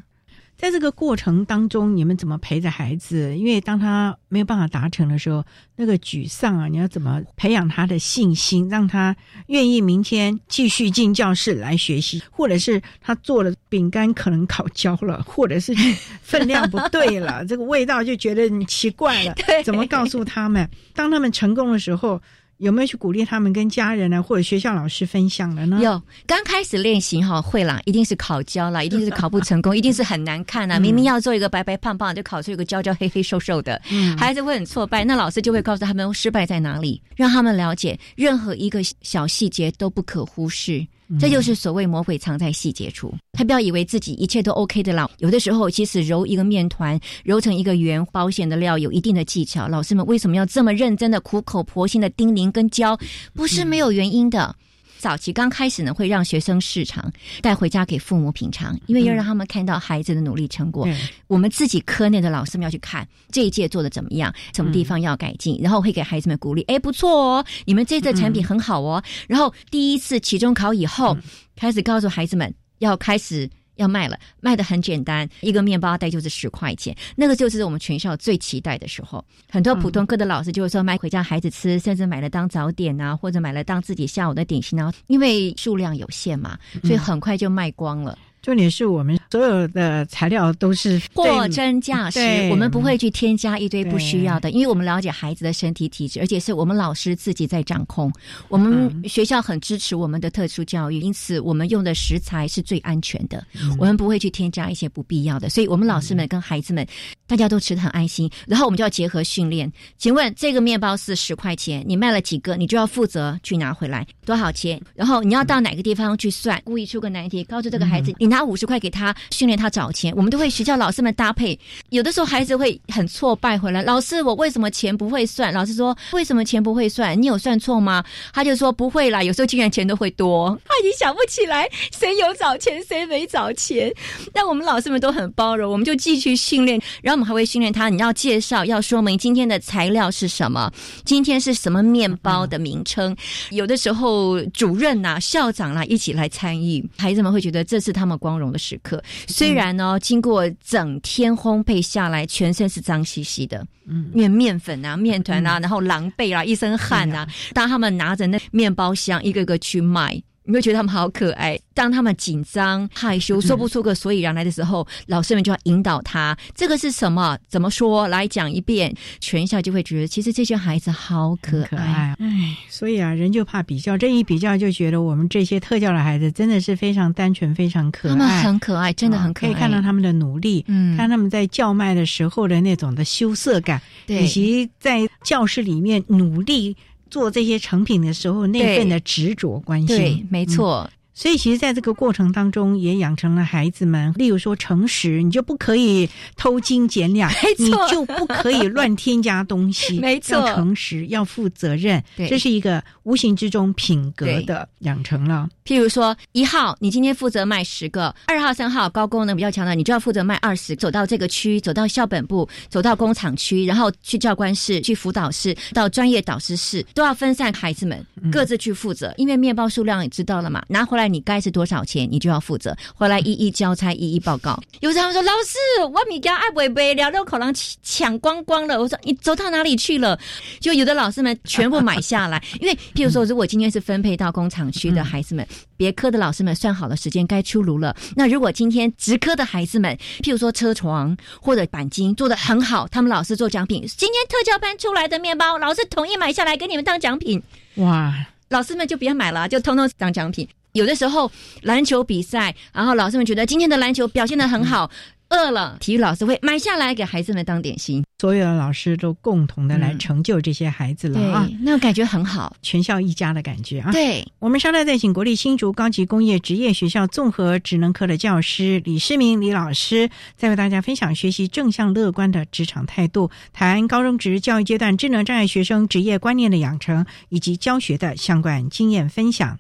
[0.62, 3.36] 在这个过程当中，你们怎么陪着孩子？
[3.36, 5.44] 因为当他没有办法达成的时候，
[5.74, 9.16] 那个沮丧啊，你要怎么培养他的信心，让他
[9.48, 12.22] 愿意明天继续进教室来学习？
[12.30, 15.74] 或者是他做了饼干可能烤焦了，或者是
[16.22, 19.34] 分量不对了， 这个味道就觉得你奇怪了。
[19.66, 20.70] 怎么告诉他们？
[20.94, 22.22] 当他们成功的时候？
[22.59, 25.80] 有没有去鼓励他们跟家人呢，或者学校老师分享的呢？
[25.82, 30.78] 有，刚开始练习哈会啦，一定是考焦啦，一定是考不成功， 一定是很难看啊！
[30.78, 33.80] 明明要做一个白白胖胖，就考出一个焦焦黑黑瘦瘦的，
[34.16, 35.05] 孩子会很挫败。
[35.05, 40.86] 那老师就会告诉他们失败在哪里，让他们了解任何一个小细节都不可忽视。
[41.18, 43.12] 这就是所谓魔鬼藏在细节处。
[43.32, 45.10] 他不要以为自己一切都 OK 的了。
[45.18, 49.68] 有的时候，其实揉一个面团，揉成一个圆，保险的料有一定的技巧。
[49.68, 52.98] 老师们为什么要这么认真的、苦口婆心的叮咛跟教？
[53.34, 54.54] 不是没有原因的。
[55.03, 60.86] 早期刚开始呢，会让学生试尝，带回家给父母品尝，因为要让他们看到孩子的努力成果。
[61.26, 66.62] 我们自己科内的老师们要去看这一届做的怎么样，什么地方要改进，然后会给孩子们鼓励。
[66.68, 69.03] 哎，不错哦，你们这次产品很好哦。
[69.26, 71.18] 然后第一次期中考以后，
[71.57, 73.50] 开始告诉孩子们要开始。
[73.77, 79.25] 要卖了，卖的很简单，一个面包袋就是十块钱，那个就是我们全校最期待的时候。
[79.51, 88.18] 很多普通科的老师就会说买回家孩子吃，甚至买了当早点啊，或者买了当自己下午的点心啊，因为数量有限嘛，所以很快就卖光了。
[88.43, 92.18] 重点是我们所有的材料都是货真价实，
[92.51, 98.12] 我们不会去添加一堆不需要的，因为我们了解孩子的身体体质，而且是我们老师自己在掌控。
[98.49, 103.47] 我们学校很支持我们的特殊教育，因此我们用的食材是最安全的，
[103.78, 105.49] 我们不会去添加一些不必要的。
[105.49, 106.84] 所以，我们老师们跟孩子们，
[107.28, 108.28] 大家都吃的很安心。
[108.49, 109.72] 然后，我们就要结合训练。
[109.99, 114.80] 请问，这个面包是十块钱，你卖了几个，你就要负责去拿回来多少钱？
[114.97, 116.61] 然后你要到哪个地方去算？
[116.64, 118.32] 故意出个难题，告诉这个孩子你。
[118.33, 121.59] 拿五十块给他训练他找钱，我们都会学校老师们搭配。
[121.91, 125.53] 有的时候孩子会很挫败回来，老师我为什么钱不会算？
[125.53, 127.20] 老师说为什么钱不会算？
[127.20, 128.03] 你有算错吗？
[128.33, 133.93] 他就说不会啦，有时候竟然钱都会多，他已经想不起来谁有找钱谁没找钱。
[134.33, 140.72] 但我们老师们都很包容，我们就继续训练，然后我们还会训练他，你要介绍要说明今天的材料是什么，
[141.05, 143.14] 今天是什么面包的名称。
[143.51, 149.03] 有的时候主任呐、校长啦一起来参与，孩子们会觉得这是他们光荣的时刻。
[149.27, 157.29] 虽然呢，经过整天烘焙下来，全身是脏兮兮的，嗯，因为面粉啊、面团啊，然后狼狈啊，一身汗啊。
[157.53, 160.23] 当他们拿着那面包箱一个个去卖。
[160.45, 161.59] 你会觉得他们好可爱。
[161.74, 167.38] 当他们紧张、害羞、说不出个所以然来的时候，老师们就要引导他：这个是什么？
[167.49, 168.09] 怎么说？
[168.09, 168.95] 来讲一遍。
[169.20, 172.14] 全校就会觉得，其实这些孩子好可可爱。
[172.18, 178.12] 哎，所以啊，人就怕比较，这一比较就觉得我们这些特教的孩子真的是非常单纯、非常可爱。
[178.12, 179.53] 他们很可爱，真的很可爱。
[179.53, 186.76] 可以看到他们的努力，嗯，看他们在叫卖的时候的那种的羞涩感，对以及在教室里面努力
[187.12, 189.86] 做这些成品的时候那份的执着关心。
[189.86, 190.90] 对，没错。
[190.90, 205.48] 嗯所以，其实，在这个过程当中，也养成了孩子们，例如说诚实，你就不可以偷斤减两， 你就不可以乱添加东西， 没错，要诚实，要负责任，对，这是一个无形之中品格的养成了。
[205.64, 210.74] 譬如说，一号，你今天负责卖十个；二号、三号高功能比较强的，你就要负责卖二十。
[210.74, 219.12] 走到这个区，走到校本部，走到工厂区，然后去教官室、去辅导室，到专业导师室，都要分散孩子们各自去负责。
[219.18, 221.01] 因为面包数量也知道了嘛，拿回来。
[221.09, 222.76] 你该是多少钱，你就要负责。
[222.94, 224.61] 回来一一交差，一一报告。
[224.80, 225.59] 有时候他们说：“老师，
[225.92, 230.18] 我米家爱贝贝聊六口狼抢光光了。”我说：“你走到哪里去了？”
[230.61, 235.46] 就有的老师们全部买下来， 因为譬如说，如果今天是分配到工厂区的孩子们，
[235.76, 237.94] 别科的老师们算好了时间该出炉了。
[238.16, 243.84] 那如果今天职科的孩子们，譬如说车床或者钣金做的很好，他们老师做奖品。
[243.96, 247.42] 今天特教班出来的面包，老师统一买下来给你们当奖品。
[247.76, 248.14] 哇！
[248.48, 250.46] 老师们就别买了，就通通当奖品。
[250.73, 251.31] 有的时候
[251.62, 254.91] 篮球比赛，然后老师们觉得今天的篮球表现的很好，
[255.29, 258.03] 饿了，体育老师会买下来给孩子们当点心。
[258.18, 263.93] 所有的老师都共同的来成就这些孩子了啊，那种感觉很好，全校一家的感觉啊。
[263.93, 279.59] 对，我们稍待再请国立新竹高级工业职业学校综合职能科的教师李世明李老师，再为大家分享学习正向乐观的职场态度，谈高中职教育阶段智能障碍学生职业观念的养成以及教学的相关经验分享。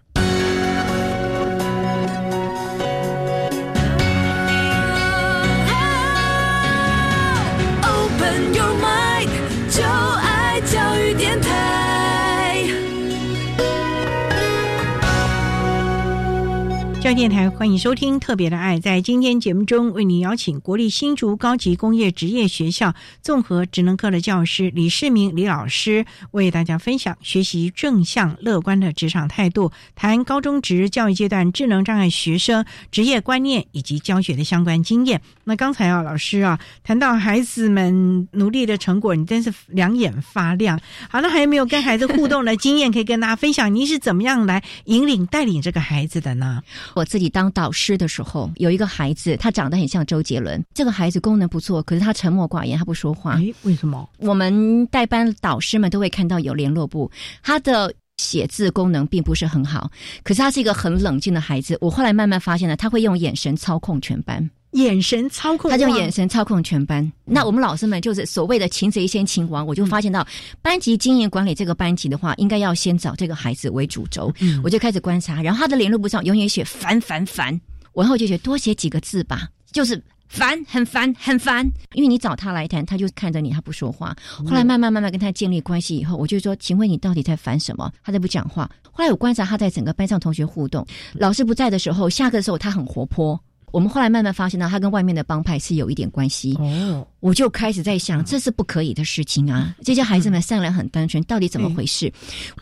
[17.14, 18.78] 电台欢迎收听《特别的爱》。
[18.80, 35.20] 在今天节目中，为您邀请国立新竹高级工业职业学校综合职能科的教师李世明李老师，为大家分享学习正向乐观的职场态度，谈高中职教育阶段智能障碍学生职业观念以及教学的相关经验。
[35.44, 40.80] 那刚才啊，老师啊谈到孩子们努力的成果，你真是两眼发亮。
[41.10, 43.74] 好，那还有没有跟孩子互动的经验可以跟大家分享？
[43.74, 46.62] 您是怎么样来引领带领这个孩子的呢？
[47.04, 50.62] 自己当导师的时候，有一个孩子，他长得很像周杰伦。
[50.74, 53.36] 这个孩子功能不错，可是他沉默寡言，他不说话。
[53.36, 54.08] 诶，为什么？
[54.18, 57.10] 我们代班导师们都会看到有联络部，
[57.42, 59.90] 他的写字功能并不是很好，
[60.22, 61.76] 可是他是一个很冷静的孩子。
[61.80, 64.48] 我后来慢慢发现了，他会用眼神操控全班。
[64.72, 67.10] 眼神操控，他就眼神操控全班。
[67.24, 70.26] 那我们老师们就是所谓的擒贼先擒王，我就发现到
[70.60, 74.32] 班级经营管理这个班级的话，应该要先找这个孩子为主轴。
[74.64, 77.60] 我就开始观察，然后他的联络簿上永远写烦烦烦，
[77.92, 81.70] 我然后就写多写几个字吧，就是烦，很烦，很烦。
[81.92, 84.16] 因为你找他来谈，他就看着你，他不说话。
[84.38, 87.92] 后来慢慢慢慢跟他建立关系以后，我就说，请问你到底在烦什么？
[88.02, 88.70] 他在不讲话。
[88.90, 93.38] 后来我观察他在整个班上同学互动，老师不在的时候，下课的时候他很活泼。
[93.72, 96.54] 我们后来慢慢发现到，他跟外面的帮派是有一点关系。
[96.60, 99.74] 哦，我就开始在想，这是不可以的事情啊！
[99.82, 102.12] 这些孩子们善良很单纯，到底怎么回事？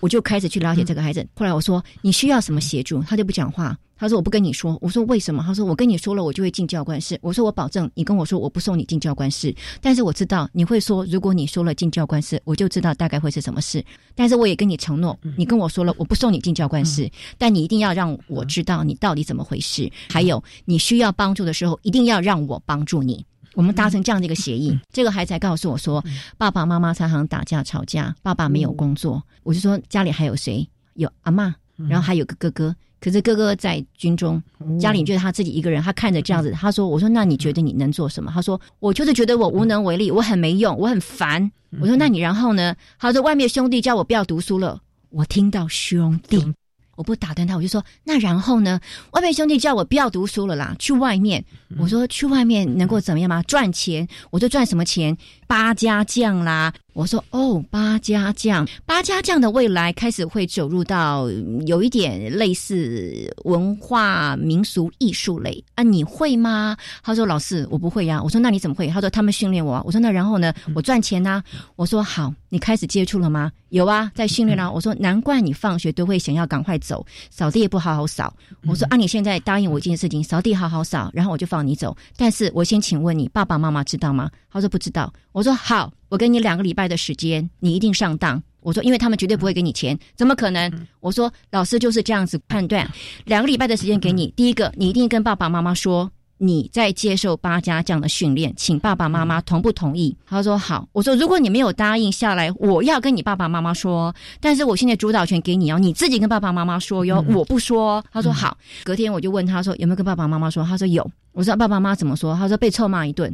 [0.01, 1.27] 我就开始去了解这个孩子。
[1.35, 3.03] 后来我说，你需要什么协助？
[3.03, 3.77] 他就不讲话。
[4.01, 4.79] 他说我不跟你说。
[4.81, 5.43] 我说为什么？
[5.47, 7.19] 他说我跟你说了，我就会进教官室。
[7.21, 9.55] 我说我保证，你跟我说我不送你进教官室。
[9.83, 13.85] 但是我知道你会说，如果你说了进教官室，我就知道大概会是什么事。
[14.15, 19.91] 但是我也跟你承诺，你跟我说了，我不送你进教官室，但你一定要让我知道你到底怎么回事。
[20.09, 23.23] 还有你需要帮助的时候，一定要让我帮助你。
[23.55, 26.03] 我们达成这样的一个协议，这个孩子还告诉我说，
[26.39, 29.23] 爸爸妈妈常常打架吵架，爸爸没有工作。
[29.43, 30.67] 我就说家里还有谁？
[30.95, 31.55] 有阿妈。
[31.89, 34.43] 然后还有个哥哥，可是哥哥在军中，
[34.79, 44.81] 家里就是他自己一个人，他看着这样子，他说：“我说那你觉得你能做什么？”他说：“我就是觉得我无能为力，我很没用，我很烦。”我说：“那你然后呢？”他说：“外面兄弟叫我不要读书了。”
[45.11, 46.53] 我听到兄弟。
[46.97, 48.79] 我不打断他，我就说那然后呢？
[49.13, 51.43] 外面兄弟叫我不要读书了啦，去外面。
[51.79, 53.43] 我说去外面能够怎么样吗？
[53.45, 54.07] 赚钱。
[54.29, 55.17] 我说赚什么钱？
[55.47, 56.71] 八家将啦。
[57.01, 61.31] 我说哦，八家将，八家将的未来开始会走入到
[61.67, 66.77] 有一点类似文化民俗艺术类啊，你会吗？
[67.03, 68.23] 他说老师我不会呀。
[68.23, 68.87] 我说那你怎么会？
[68.89, 69.83] 他说他们训练我。
[69.87, 70.53] 我说那然后呢？
[70.75, 71.43] 我赚钱呐。
[71.75, 73.51] 我说好，你开始接触了吗？
[73.71, 74.71] 有啊，在训练啦。
[74.71, 78.31] 我说难怪你放学都会想要赶快走，扫地也不好好扫。
[78.67, 81.97] 我说啊，你现在答应我一件事情，扫地好好扫，然后我就放你走。
[82.19, 84.31] 但是我先请问你爸爸妈妈知道吗？
[84.53, 85.11] 他说不知道。
[85.33, 85.93] 我说好。
[86.09, 88.43] 我给你两个礼拜的时间，你一定上当。
[88.59, 90.71] 我说，因为他们绝对不会给你钱，怎么可能？
[90.99, 92.85] 我说，老师就是这样子判断。
[93.27, 96.11] 两个礼拜的时间给你，第一个，你一定跟爸爸妈妈说
[96.43, 100.17] 你在接受八家这样的训练，请爸爸妈妈同不同意？
[100.27, 100.89] 他说好。
[100.93, 104.15] 我说，如果你没有答应下来，我要跟你爸爸妈妈说。
[104.41, 108.03] 但是我现在主导权给你哦，你自己跟爸爸妈妈说哟，我不说。
[108.11, 108.57] 他说好。
[108.85, 110.65] 隔天我就问他说有没有跟爸爸妈妈说？
[110.65, 111.09] 他说有。
[111.33, 112.35] 我说爸爸妈妈怎么说？
[112.35, 113.31] 他说被臭骂一顿。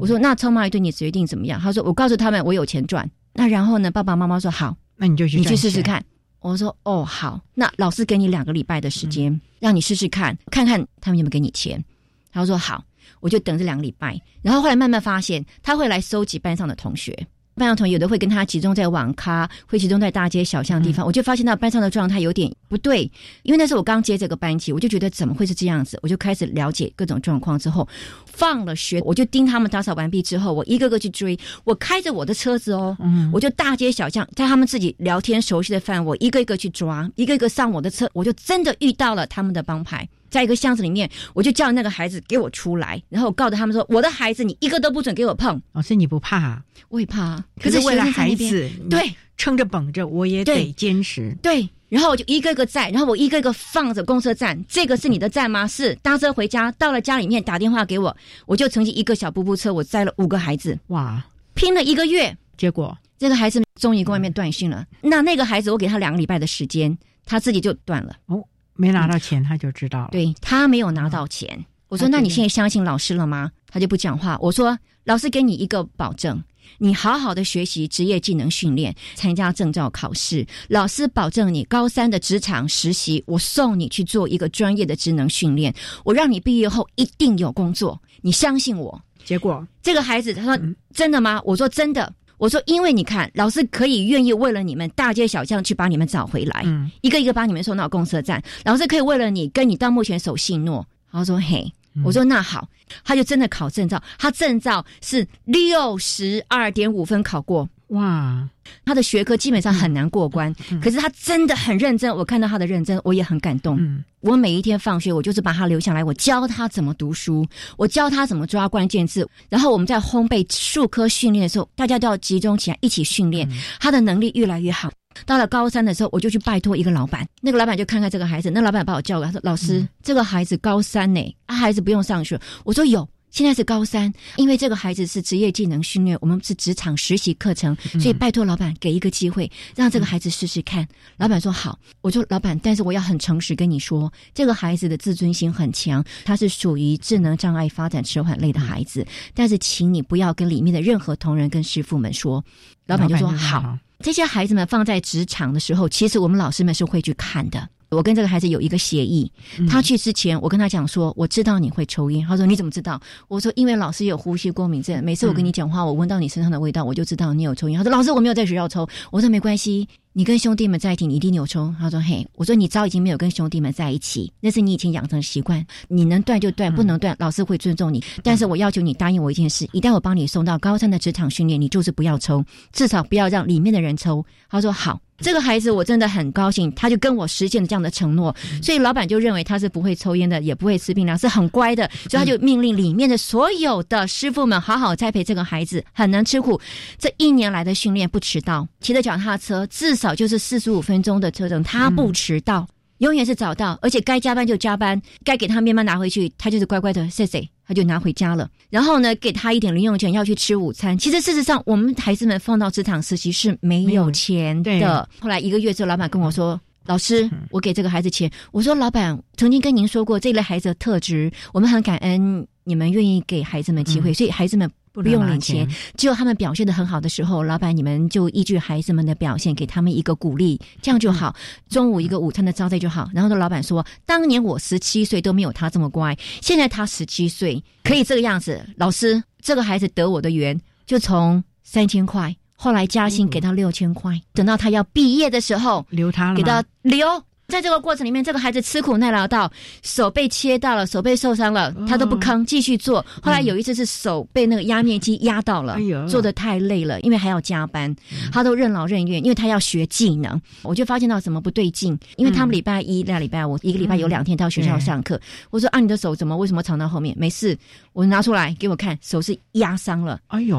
[0.00, 1.60] 我说那臭骂一顿，你决定怎么样？
[1.60, 3.06] 他说我告诉他们我有钱赚。
[3.34, 3.90] 那然后呢？
[3.90, 6.02] 爸爸妈妈说好，那你就去你去试试看。
[6.40, 11.84] 我说哦好，那老师给你两个礼拜的时间，让你试试看，看看他们有没有给你钱。
[12.30, 12.84] 他说好，
[13.20, 14.20] 我就等这两个礼拜。
[14.42, 17.26] 然后后来慢慢发现，他会来收集班上的同学。
[17.54, 21.04] 班上同学有的会跟他集中在网咖，会集中在大街小巷地方。
[21.04, 23.02] 我就发现到班上的状态有点不对，
[23.42, 25.98] 因为那时候我刚接这个班级，我就觉得怎么会是这样子？
[26.00, 27.88] 我就开始了解各种状况之后，
[28.26, 31.36] 放了学我就盯他们打扫完毕之后，我一个个去追。
[31.64, 32.96] 我开着我的车子哦，
[33.32, 40.08] 我就大街小巷，在他们自己聊天熟悉的范围，一个一个去抓，一个一个上我的车，我就真的遇到了他们的帮派。
[40.30, 46.36] 在一个箱子里面，我就叫那个孩子给我出来，然后我告诉他们说：“我的孩子，你一个都不准给我碰。”老师，你不怕？
[46.36, 47.44] 啊我也怕啊。
[47.60, 51.36] 可是为了孩子，对，撑着绷着，我也得坚持。
[51.42, 54.58] 对，然后我就一个个载，然后我一个个放着公车站。
[54.66, 55.66] 这个是你的站吗？
[55.66, 55.94] 是。
[55.96, 58.16] 搭车回家，到了家里面打电话给我，
[58.46, 60.78] 我就乘起一个小布布车，我载了五个孩子。
[60.86, 61.22] 哇，
[61.54, 64.86] 拼了一个月，结果这个孩子终于跟外面断讯了。
[65.02, 68.16] 那那个孩子，我给他两个礼拜的时间，他自己就断了。
[68.26, 68.42] 哦。
[68.78, 70.08] 没拿到钱，他就知道了。
[70.12, 74.38] 对他没有拿到钱，我说：“那你现在相信老师了吗？”他就不讲话。
[74.40, 76.40] 我说：“老师给你一个保证，
[76.78, 80.46] 你好好的学习职业技能训练，参加证照考试。
[80.68, 85.74] 老师保证你高三的职场实习，我送你去做一个专业的职能训练，
[86.04, 88.00] 我让你毕业后一定有工作。
[88.20, 90.58] 你相信我。”结果这个孩子他说
[90.94, 96.64] ：“真的吗？”我说：“真的。”我说，因为你看，老师可以愿意为了你们大街小巷去把你们找回来，
[97.02, 98.42] 一个一个把你们送到公车站。
[98.64, 100.86] 老师可以为了你跟你到目前守信诺。
[101.10, 101.70] 他说：“嘿，
[102.04, 102.68] 我说那好，
[103.02, 108.48] 他就真的考证照，他证照是六十二点五分考过。”哇，
[108.84, 112.14] 他的学科基本上很难过关，可是他真的很认真。
[112.14, 113.78] 我看到他的认真，我也很感动。
[114.20, 117.46] 我每一天放学，我就是把他留下来，我教他怎么读书，
[117.76, 119.28] 我教他怎么抓关键字。
[119.48, 123.48] 然后我们在烘焙数科训练的时候，大家都要集中起来一起训练，
[123.78, 124.90] 他的能力越来越好。
[125.26, 140.86] 到了高三的时候，我就去拜托一个老板，那个老板就看看这个孩子，那老板把我叫过来，他说：“老师，这个孩子高三呢，啊，孩子不用上学。”我说：“有。”现在是高三，因为这个孩子是职业技能训练，我们是职场实习课程，所以拜托老板给一个机会，让这个孩子试试看。
[141.16, 152.44] 老板说好，我说老板，但是我要很诚实跟你说，这个孩子的自尊心很强，他是属于智能障碍发展迟缓类的孩子，但是请你不要跟里面的任何同仁跟师傅们说。
[152.86, 157.68] 老板就说好，这些孩子们放在职场的时候，其实我们老师们是会去看的。
[157.90, 159.30] 我跟这个孩子有一个协议，
[159.68, 162.26] 他去之前，我跟他讲说，我知道你会抽烟。
[162.26, 163.00] 他说你怎么知道？
[163.28, 167.78] 我说因为老师有呼吸过敏症，每次我跟你讲话，我闻到你身上的味道，我就知道你有抽烟。
[167.78, 168.86] 他说老师我没有在学校抽。
[169.10, 169.88] 我说没关系，
[170.18, 171.72] 你跟兄弟们在一起，你一定有抽。
[171.78, 178.02] 他说嘿，我说你早已经没有跟兄弟们在一起，那是你以前养成的习惯，你能断就断，不能断，老师会尊重你。
[178.24, 184.26] 但是我要求你答应我一件事，一旦我帮你送到高三的职场训练，你就是不要抽，至少不要让里面的人抽。
[184.50, 185.00] 他说好。
[185.20, 196.60] 这个孩子我真的很高兴，他就跟我实现了这样的承诺，所以老板就认为他是不会抽烟的，也不会吃槟榔，是很乖的，所以他就命令里面的所有的师傅们好好栽培这个孩子，很能吃苦。
[196.98, 202.66] 这一年来的训练不迟到，骑着脚踏车至少就是四十五分钟的车程，他不迟到，
[202.98, 207.48] 永远是早到，而且该加班就加班，该给他面包拿回去，他就是乖乖的谢谢。
[207.68, 210.96] 他就拿回家了，然后呢，给他一点零用钱，要去吃午餐。
[210.96, 215.06] 其实事实上，我们孩子们放到职场实习是没有钱的。
[215.20, 218.30] 后来一个月之后，老板跟我说：“老师，我给这个孩子钱。
[218.52, 224.70] 我说，老板曾经跟您说过这类孩子的特质，我们很感恩你们愿意给孩子们机会，所以孩子们
[225.02, 231.34] 不用领钱，只有他们表现的很好的时候，老板你们就依据孩子们的表现给他们一个鼓励，这样就好。
[231.68, 233.08] 中午一个午餐的招待就好。
[233.14, 238.64] 然后的，老板说，当年我十七岁都没有他这么乖，现在他十七岁可以这个样子。
[238.76, 242.34] 老师，这个孩子得我的缘，就从三千块。
[242.60, 247.06] 后来加薪给到六千块，等到他要毕业的时候，留他了给到留。
[247.48, 249.50] 在这个过程里面，这个孩子吃苦耐劳到
[249.82, 253.04] 手被切到了，手被受伤了，他都不吭，继续做。
[253.22, 257.94] 后来有一次是手被那个压面机压到了，做的太累了，因为还要加班，
[258.30, 260.38] 他都任劳任怨，因为他要学技能。
[260.62, 265.18] 我就发现到什么不对劲，因为他们礼拜一、那礼拜五一个礼拜有两天到学校上课。
[265.48, 267.16] 我说啊，你的手怎么为什么藏到后面？
[267.18, 267.56] 没事，
[267.94, 270.20] 我拿出来给我看，手是压伤了。
[270.26, 270.58] 哎呦，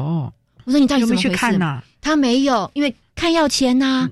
[0.64, 1.38] 我说你到底怎么回事？
[2.00, 4.10] 他没有，因为看要钱呐。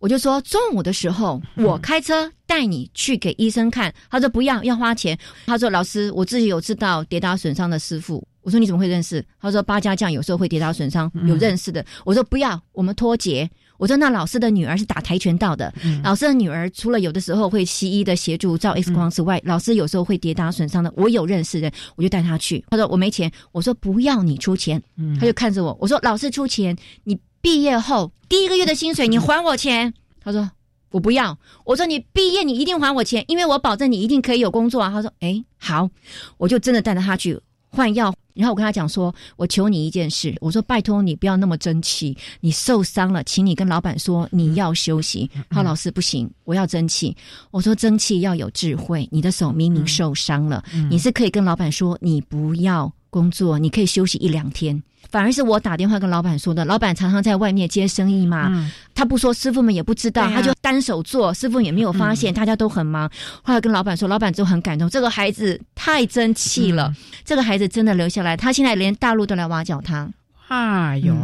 [0.00, 3.92] 我就说中午的时候，我开车带你去给医生看。
[4.10, 5.16] 他说不要，要花钱。
[5.46, 8.26] 他说老师，我自己有知道跌打损伤的师傅。
[8.40, 9.22] 我说你怎么会认识？
[9.38, 11.84] 他说八家将有时候会跌打损伤，有认识的。
[12.06, 13.48] 我说不要，我们脱节。
[13.76, 15.72] 我说那老师的女儿是打跆拳道的，
[16.02, 20.90] 老师的女儿除了有的时候会西医的协助照 X 光之外，老师有时候会跌打损伤的。
[20.96, 22.64] 我有认识的，我就带他去。
[22.70, 23.30] 他说我没钱。
[23.52, 24.82] 我说不要你出钱。
[25.18, 25.76] 他就看着我。
[25.78, 26.74] 我说老师出钱，
[27.04, 27.18] 你。
[27.40, 29.92] 毕业后第一个月的薪水，你还我钱。
[30.22, 30.50] 他说
[30.90, 31.38] 我不要。
[31.64, 34.90] 我说你毕业你一定还我钱，因为我保证你一定可以有工作啊。
[34.90, 35.88] 他说哎好，
[36.36, 37.38] 我就真的带着他去
[37.70, 38.14] 换药。
[38.32, 45.30] 然后我跟他讲说，我求你一件事，我说拜托你不要那么争气，你受伤了，请你跟老板说你要休息。
[45.50, 47.14] 他说老师不行，我要争气。
[47.50, 54.82] 我说争气要有智慧，你的手明明受伤了，你是可以跟老板说你不要工作，你可以休息一两天。
[55.10, 63.10] 反而是我打电话跟老板说的，老板常常在外面接生意嘛，他不说，师傅们也不知道，他就单手做，师傅也没有发现，大家都很忙。
[63.42, 66.94] 后来跟老板说，老板就很感动，这个孩子太争气了，
[67.24, 70.08] 这个孩子真的留下来，他现在连大陆都来挖角他。
[70.46, 71.14] 哎呦，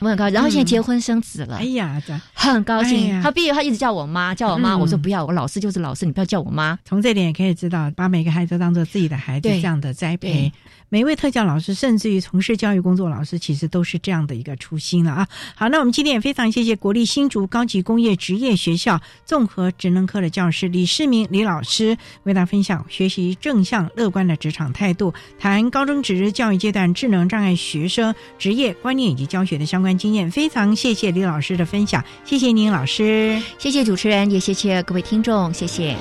[0.00, 0.34] 我很高兴。
[0.34, 2.00] 然后现在结婚生子了，哎呀，
[2.48, 3.20] 很高兴。
[3.22, 4.76] 他毕业，他一直叫我妈，叫我妈。
[4.76, 6.78] 我说不要，我老师就是老师，你不要叫我妈。
[6.84, 10.52] 从这点也可以知道，把每个孩子都当做自己的孩子这样的栽培。
[10.92, 15.28] 每一位特教老师，甚至于从事教育工作老师，其实都是这样的一个初心了啊！
[15.54, 30.28] 好，那我们今天也非常谢谢国立新竹高级工业职业学校综合职能科的教师李世明李老师，为大家分享学习正向乐观的职场态度，谈高中职教育阶段智能障碍学生职业观念以及教学的相关经验。
[30.28, 35.96] 非常谢谢李老师的分享，谢谢您老师，谢谢主持人，也谢谢各位听众，谢谢。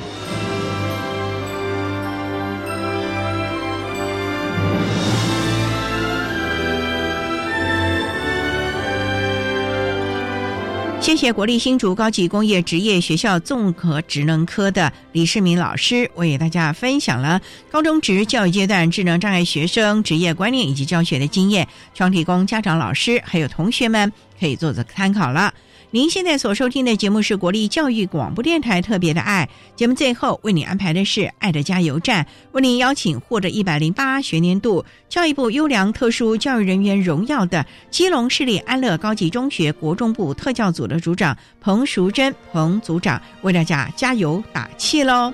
[11.02, 25.52] 谢谢国立新竹高级工业职业学校综合职能科的李世民老师，为大家分享了高中职教育阶段智能障碍学生职业观念以及教学的经验，希望提供家长、老师还有同学们可以做做参考了。
[25.92, 45.34] 您现在所收听的节目是国立教育广播电台特别的爱节目，最后为你安排的是爱的加油站，为您邀请获得一百零八学年度教育部优良特殊教育人员荣耀的基隆市立安乐高级中学国中部特教组的组长彭淑珍彭组长为大家加油打气喽。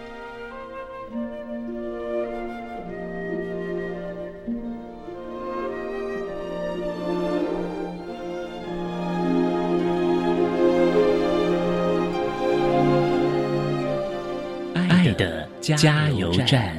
[15.66, 16.78] 加油站。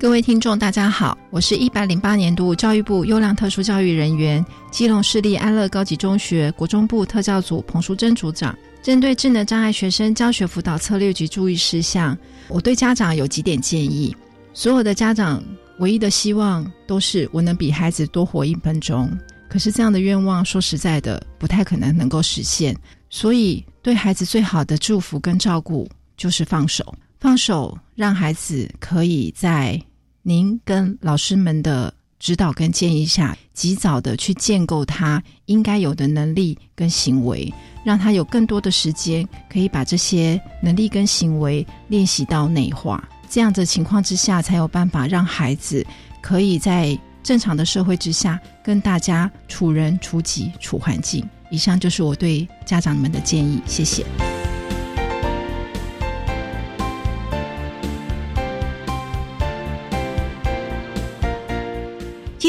[0.00, 8.56] 各位听众，大家好，我是一百零八年度教育部优良特殊教育人员基隆市立安乐高级中学国中部特教组彭淑珍组长。
[8.80, 12.16] 针对智能障碍学生教学辅导策略及注意事项，
[12.48, 14.16] 我对家长有几点建议。
[14.54, 15.42] 所有的家长
[15.80, 19.10] 唯一的希望都是我能比孩子多活一分钟。
[19.48, 22.76] 可是这样的愿望，说实在的，不太可能能够实现。
[23.08, 25.88] 所以，对孩子最好的祝福跟照顾，
[26.18, 29.80] 就是放手，放手，让孩子可以在
[30.22, 37.50] 您跟老师们的指导跟建议下，及早的去建构他应该有的能力跟行为，
[37.82, 43.02] 让他有更多的时间，可以把这些能力跟行为练习到内化。
[43.30, 45.86] 这样的情况之下，才有办法让孩子
[46.20, 46.98] 可以在。
[47.22, 51.28] 正常的社会之下，跟大家处人、处己、处环境。
[51.50, 54.04] 以上就是我对家长们的建议，谢谢。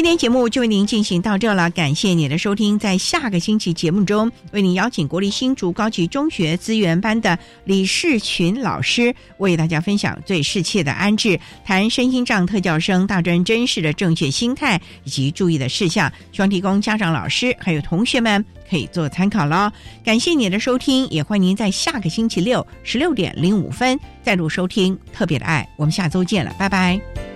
[0.00, 2.78] 今天节目就为您进行到这了，感谢您的收听。
[2.78, 19.70] 在下个星期节目中，为您邀请国立新竹高级中学资源班的李世群老师，为大家分享最适切的安置，谈身心障特教生大专真实的正确心态以及注意的事项，希望提供家长、老师还有同学们可以做参考喽。
[20.02, 25.68] 感谢您的收听，也欢迎您在下个星期六十六点零五分再度收听特别的爱。
[25.76, 27.29] 我们下周见了，拜拜。